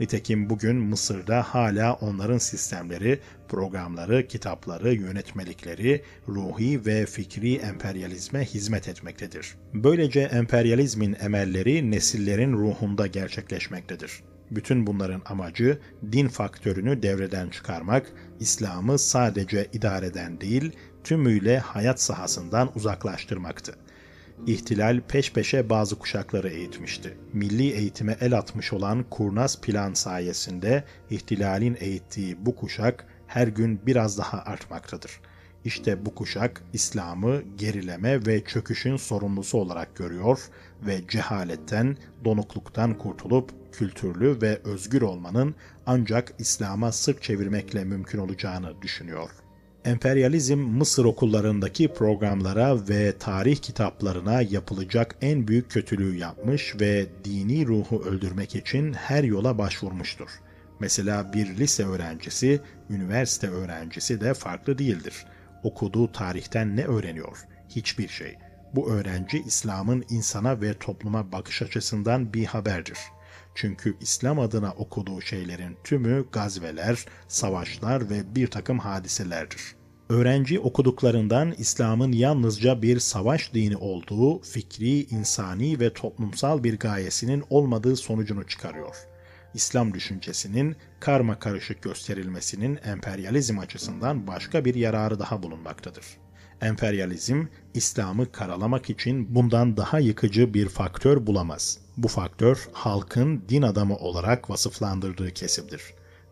[0.00, 9.54] Nitekim bugün Mısır'da hala onların sistemleri, programları, kitapları, yönetmelikleri ruhi ve fikri emperyalizme hizmet etmektedir.
[9.74, 14.22] Böylece emperyalizmin emelleri nesillerin ruhunda gerçekleşmektedir.
[14.54, 15.78] Bütün bunların amacı
[16.12, 20.72] din faktörünü devreden çıkarmak, İslam'ı sadece idareden değil,
[21.04, 23.74] tümüyle hayat sahasından uzaklaştırmaktı.
[24.46, 27.18] İhtilal peş peşe bazı kuşakları eğitmişti.
[27.32, 34.18] Milli eğitime el atmış olan kurnaz plan sayesinde ihtilalin eğittiği bu kuşak her gün biraz
[34.18, 35.20] daha artmaktadır.
[35.64, 40.40] İşte bu kuşak İslam'ı gerileme ve çöküşün sorumlusu olarak görüyor
[40.86, 45.54] ve cehaletten, donukluktan kurtulup kültürlü ve özgür olmanın
[45.86, 49.30] ancak İslam'a sırt çevirmekle mümkün olacağını düşünüyor.
[49.84, 58.02] Emperyalizm Mısır okullarındaki programlara ve tarih kitaplarına yapılacak en büyük kötülüğü yapmış ve dini ruhu
[58.04, 60.28] öldürmek için her yola başvurmuştur.
[60.80, 62.60] Mesela bir lise öğrencisi,
[62.90, 65.26] üniversite öğrencisi de farklı değildir.
[65.62, 67.38] Okuduğu tarihten ne öğreniyor?
[67.68, 68.38] Hiçbir şey.
[68.74, 72.98] Bu öğrenci İslam'ın insana ve topluma bakış açısından bir haberdir.
[73.54, 79.74] Çünkü İslam adına okuduğu şeylerin tümü gazveler, savaşlar ve bir takım hadiselerdir.
[80.08, 87.96] Öğrenci okuduklarından İslam'ın yalnızca bir savaş dini olduğu, fikri, insani ve toplumsal bir gayesinin olmadığı
[87.96, 88.96] sonucunu çıkarıyor.
[89.54, 96.04] İslam düşüncesinin karma karışık gösterilmesinin emperyalizm açısından başka bir yararı daha bulunmaktadır.
[96.62, 97.44] Emperyalizm,
[97.74, 101.78] İslam'ı karalamak için bundan daha yıkıcı bir faktör bulamaz.
[101.96, 105.82] Bu faktör halkın din adamı olarak vasıflandırdığı kesimdir.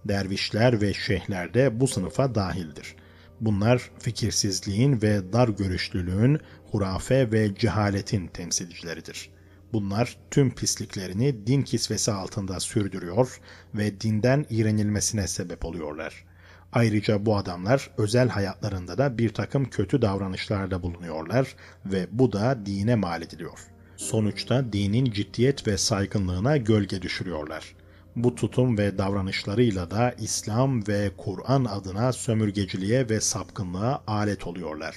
[0.05, 2.97] Dervişler ve şeyhler de bu sınıfa dahildir.
[3.41, 9.31] Bunlar fikirsizliğin ve dar görüşlülüğün, hurafe ve cehaletin temsilcileridir.
[9.73, 13.41] Bunlar tüm pisliklerini din kisvesi altında sürdürüyor
[13.75, 16.25] ve dinden iğrenilmesine sebep oluyorlar.
[16.73, 21.55] Ayrıca bu adamlar özel hayatlarında da bir takım kötü davranışlarda bulunuyorlar
[21.87, 23.59] ve bu da dine mal ediliyor.
[23.97, 27.75] Sonuçta dinin ciddiyet ve saygınlığına gölge düşürüyorlar.
[28.17, 34.97] Bu tutum ve davranışlarıyla da İslam ve Kur'an adına sömürgeciliğe ve sapkınlığa alet oluyorlar.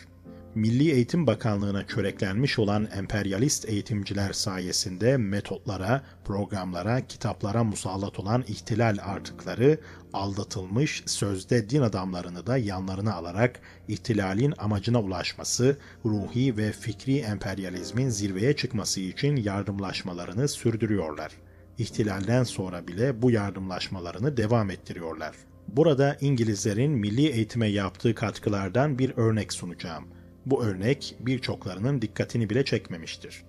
[0.56, 9.78] Milli Eğitim Bakanlığı'na çöreklenmiş olan emperyalist eğitimciler sayesinde metotlara, programlara, kitaplara musallat olan ihtilal artıkları
[10.14, 18.56] aldatılmış sözde din adamlarını da yanlarına alarak ihtilalin amacına ulaşması, ruhi ve fikri emperyalizmin zirveye
[18.56, 21.32] çıkması için yardımlaşmalarını sürdürüyorlar.
[21.78, 25.36] İhtilalden sonra bile bu yardımlaşmalarını devam ettiriyorlar.
[25.68, 30.23] Burada İngilizlerin milli eğitime yaptığı katkılardan bir örnek sunacağım.
[30.46, 33.44] Bu örnek birçoklarının dikkatini bile çekmemiştir.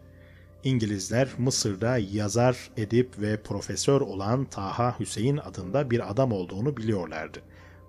[0.65, 7.39] İngilizler Mısır'da yazar, edip ve profesör olan Taha Hüseyin adında bir adam olduğunu biliyorlardı.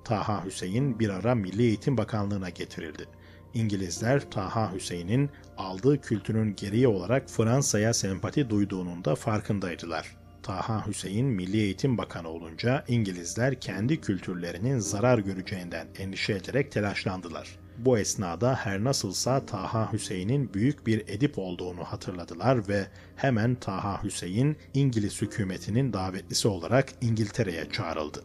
[0.04, 3.06] Taha Hüseyin bir ara Milli Eğitim Bakanlığı'na getirildi.
[3.54, 10.18] İngilizler Taha Hüseyin'in aldığı kültürün gereği olarak Fransa'ya sempati duyduğunun da farkındaydılar.
[10.44, 17.65] Taha Hüseyin Milli Eğitim Bakanı olunca İngilizler kendi kültürlerinin zarar göreceğinden endişe ederek telaşlandılar.
[17.78, 24.58] Bu esnada her nasılsa Taha Hüseyin'in büyük bir edip olduğunu hatırladılar ve hemen Taha Hüseyin
[24.74, 28.24] İngiliz hükümetinin davetlisi olarak İngiltere'ye çağrıldı.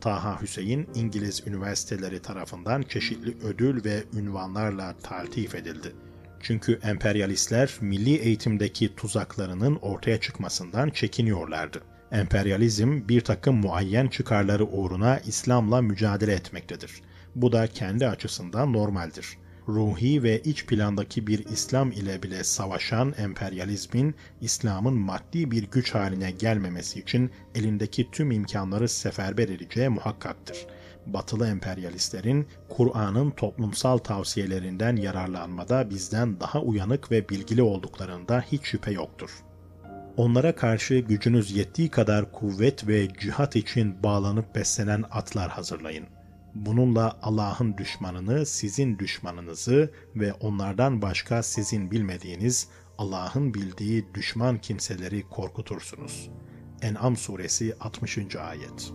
[0.00, 5.92] Taha Hüseyin İngiliz üniversiteleri tarafından çeşitli ödül ve ünvanlarla taltif edildi.
[6.40, 11.82] Çünkü emperyalistler milli eğitimdeki tuzaklarının ortaya çıkmasından çekiniyorlardı.
[12.12, 17.02] Emperyalizm bir takım muayyen çıkarları uğruna İslam'la mücadele etmektedir.
[17.34, 19.38] Bu da kendi açısından normaldir.
[19.68, 26.30] ruhi ve iç plandaki bir İslam ile bile savaşan emperyalizmin İslam'ın maddi bir güç haline
[26.30, 30.66] gelmemesi için elindeki tüm imkanları seferber edeceği muhakkaktır.
[31.06, 39.30] Batılı emperyalistlerin Kur'an'ın toplumsal tavsiyelerinden yararlanmada bizden daha uyanık ve bilgili olduklarında hiç şüphe yoktur.
[40.16, 46.06] Onlara karşı gücünüz yettiği kadar kuvvet ve cihat için bağlanıp beslenen atlar hazırlayın.
[46.54, 56.30] Bununla Allah'ın düşmanını, sizin düşmanınızı ve onlardan başka sizin bilmediğiniz, Allah'ın bildiği düşman kimseleri korkutursunuz.
[56.82, 58.36] En'am suresi 60.
[58.36, 58.92] ayet.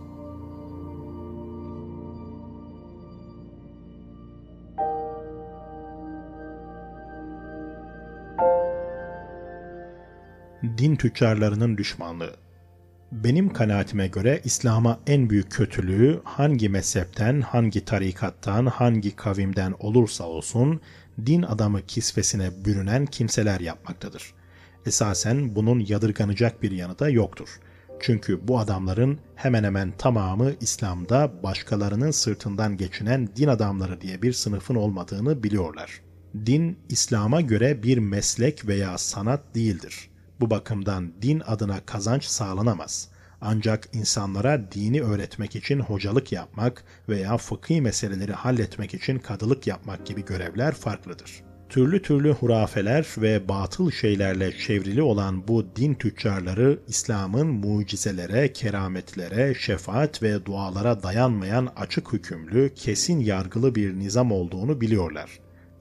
[10.78, 12.47] Din tüccarlarının düşmanlığı
[13.12, 20.80] benim kanaatime göre İslam'a en büyük kötülüğü hangi mezhepten, hangi tarikattan, hangi kavimden olursa olsun
[21.26, 24.34] din adamı kisvesine bürünen kimseler yapmaktadır.
[24.86, 27.60] Esasen bunun yadırganacak bir yanı da yoktur.
[28.00, 34.74] Çünkü bu adamların hemen hemen tamamı İslam'da başkalarının sırtından geçinen din adamları diye bir sınıfın
[34.74, 36.00] olmadığını biliyorlar.
[36.46, 40.07] Din, İslam'a göre bir meslek veya sanat değildir.
[40.40, 43.08] Bu bakımdan din adına kazanç sağlanamaz.
[43.40, 50.24] Ancak insanlara dini öğretmek için hocalık yapmak veya fıkhi meseleleri halletmek için kadılık yapmak gibi
[50.24, 51.42] görevler farklıdır.
[51.68, 60.22] Türlü türlü hurafeler ve batıl şeylerle çevrili olan bu din tüccarları İslam'ın mucizelere, kerametlere, şefaat
[60.22, 65.30] ve dualara dayanmayan açık hükümlü, kesin yargılı bir nizam olduğunu biliyorlar.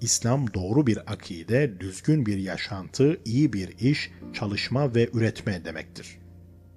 [0.02, 6.18] İslam doğru bir akide, düzgün bir yaşantı, iyi bir iş, çalışma ve üretme demektir.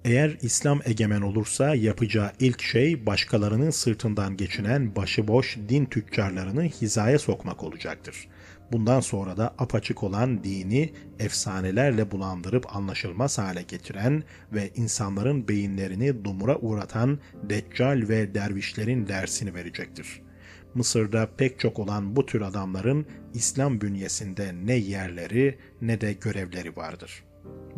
[0.05, 7.63] Eğer İslam egemen olursa yapacağı ilk şey başkalarının sırtından geçinen başıboş din tüccarlarını hizaya sokmak
[7.63, 8.27] olacaktır.
[8.71, 16.57] Bundan sonra da apaçık olan dini efsanelerle bulandırıp anlaşılmaz hale getiren ve insanların beyinlerini dumura
[16.57, 20.30] uğratan deccal ve dervişlerin dersini verecektir.''
[20.75, 27.23] Mısır'da pek çok olan bu tür adamların İslam bünyesinde ne yerleri ne de görevleri vardır.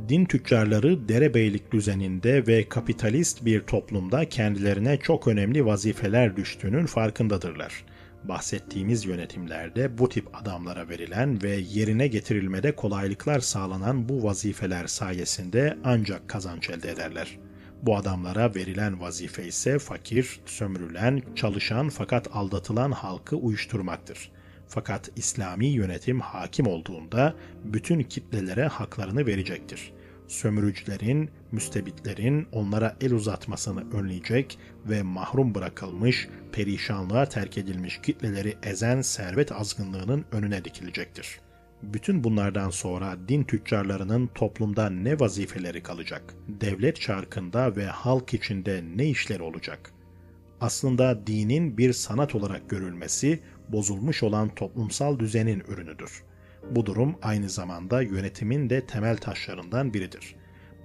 [0.09, 7.85] Din tüccarları derebeylik düzeninde ve kapitalist bir toplumda kendilerine çok önemli vazifeler düştüğünün farkındadırlar.
[8.23, 16.29] Bahsettiğimiz yönetimlerde bu tip adamlara verilen ve yerine getirilmede kolaylıklar sağlanan bu vazifeler sayesinde ancak
[16.29, 17.39] kazanç elde ederler.
[17.83, 24.31] Bu adamlara verilen vazife ise fakir, sömürülen, çalışan fakat aldatılan halkı uyuşturmaktır.
[24.67, 29.93] Fakat İslami yönetim hakim olduğunda bütün kitlelere haklarını verecektir.
[30.27, 39.51] Sömürücülerin, müstebitlerin onlara el uzatmasını önleyecek ve mahrum bırakılmış, perişanlığa terk edilmiş kitleleri ezen servet
[39.51, 41.42] azgınlığının önüne dikilecektir.''
[41.83, 46.33] Bütün bunlardan sonra din tüccarlarının toplumda ne vazifeleri kalacak?
[46.47, 49.93] Devlet çarkında ve halk içinde ne işleri olacak?
[50.61, 56.23] Aslında dinin bir sanat olarak görülmesi bozulmuş olan toplumsal düzenin ürünüdür.
[56.71, 60.35] Bu durum aynı zamanda yönetimin de temel taşlarından biridir.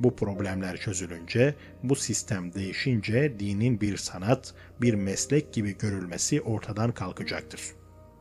[0.00, 7.60] Bu problemler çözülünce, bu sistem değişince dinin bir sanat, bir meslek gibi görülmesi ortadan kalkacaktır.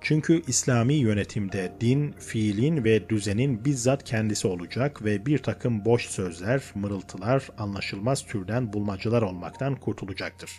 [0.08, 6.64] Çünkü İslami yönetimde din, fiilin ve düzenin bizzat kendisi olacak ve bir takım boş sözler,
[6.76, 10.52] mırıltılar, anlaşılmaz türden bulmacılar olmaktan kurtulacaktır.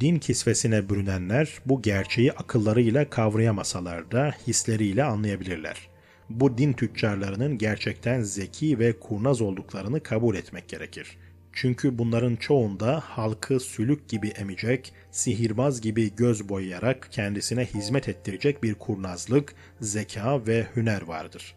[0.00, 5.88] Din kisvesine bürünenler bu gerçeği akıllarıyla kavrayamasalar da hisleriyle anlayabilirler.
[6.30, 11.18] Bu din tüccarlarının gerçekten zeki ve kurnaz olduklarını kabul etmek gerekir.
[11.54, 18.74] Çünkü bunların çoğunda halkı sülük gibi emecek, sihirbaz gibi göz boyayarak kendisine hizmet ettirecek bir
[18.74, 21.54] kurnazlık, zeka ve hüner vardır.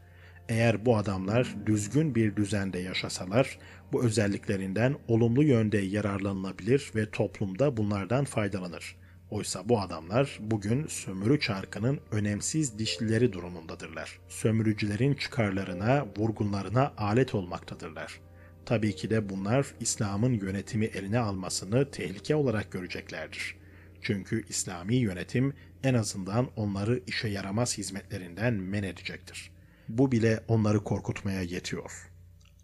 [0.50, 3.60] Eğer bu adamlar düzgün bir düzende yaşasalar,
[3.92, 8.96] bu özelliklerinden olumlu yönde yararlanılabilir ve toplumda bunlardan faydalanır.
[9.32, 14.20] Oysa bu adamlar bugün sömürü çarkının önemsiz dişlileri durumundadırlar.
[14.30, 18.27] Sömürücülerin çıkarlarına, vurgunlarına alet olmaktadırlar.
[18.68, 23.56] Tabii ki de bunlar İslam'ın yönetimi eline almasını tehlike olarak göreceklerdir.
[24.02, 25.54] Çünkü İslami yönetim
[25.84, 29.52] en azından onları işe yaramaz hizmetlerinden men edecektir.
[29.90, 31.92] Bu bile onları korkutmaya yetiyor.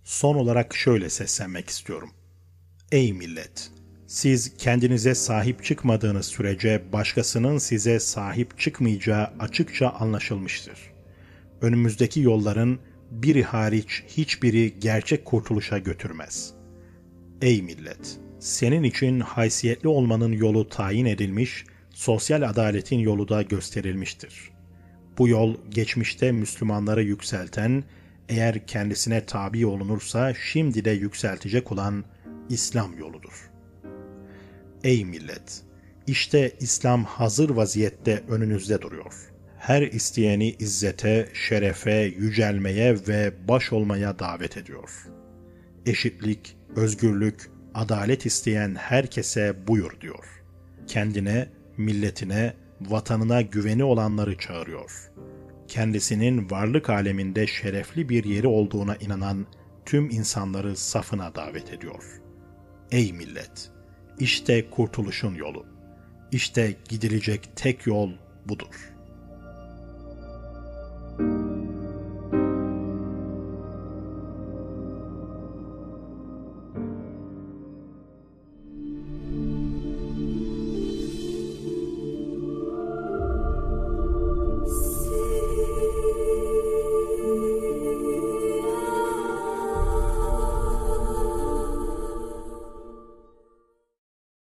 [0.03, 2.11] Son olarak şöyle seslenmek istiyorum.
[2.91, 3.71] Ey millet!
[4.07, 10.79] Siz kendinize sahip çıkmadığınız sürece başkasının size sahip çıkmayacağı açıkça anlaşılmıştır.
[11.61, 12.79] Önümüzdeki yolların
[13.13, 16.53] biri hariç hiçbiri gerçek kurtuluşa götürmez.
[17.41, 18.19] Ey millet!
[18.39, 24.51] Senin için haysiyetli olmanın yolu tayin edilmiş, sosyal adaletin yolu da gösterilmiştir.
[25.17, 27.83] Bu yol geçmişte Müslümanları yükselten,
[28.29, 32.03] eğer kendisine tabi olunursa şimdi de yükseltecek olan
[32.49, 33.49] İslam yoludur.
[34.83, 35.61] Ey millet!
[36.07, 39.32] İşte İslam hazır vaziyette önünüzde duruyor.
[39.63, 45.07] Her isteyeni izzete, şerefe, yücelmeye ve baş olmaya davet ediyor.
[45.85, 50.43] Eşitlik, özgürlük, adalet isteyen herkese buyur diyor.
[50.87, 55.11] Kendine, milletine, vatanına güveni olanları çağırıyor.
[55.67, 59.45] Kendisinin varlık aleminde şerefli bir yeri olduğuna inanan
[59.85, 62.21] tüm insanları safına davet ediyor.
[62.91, 63.71] Ey millet!
[64.19, 65.65] İşte kurtuluşun yolu.
[66.31, 68.11] İşte gidilecek tek yol
[68.45, 68.92] budur.''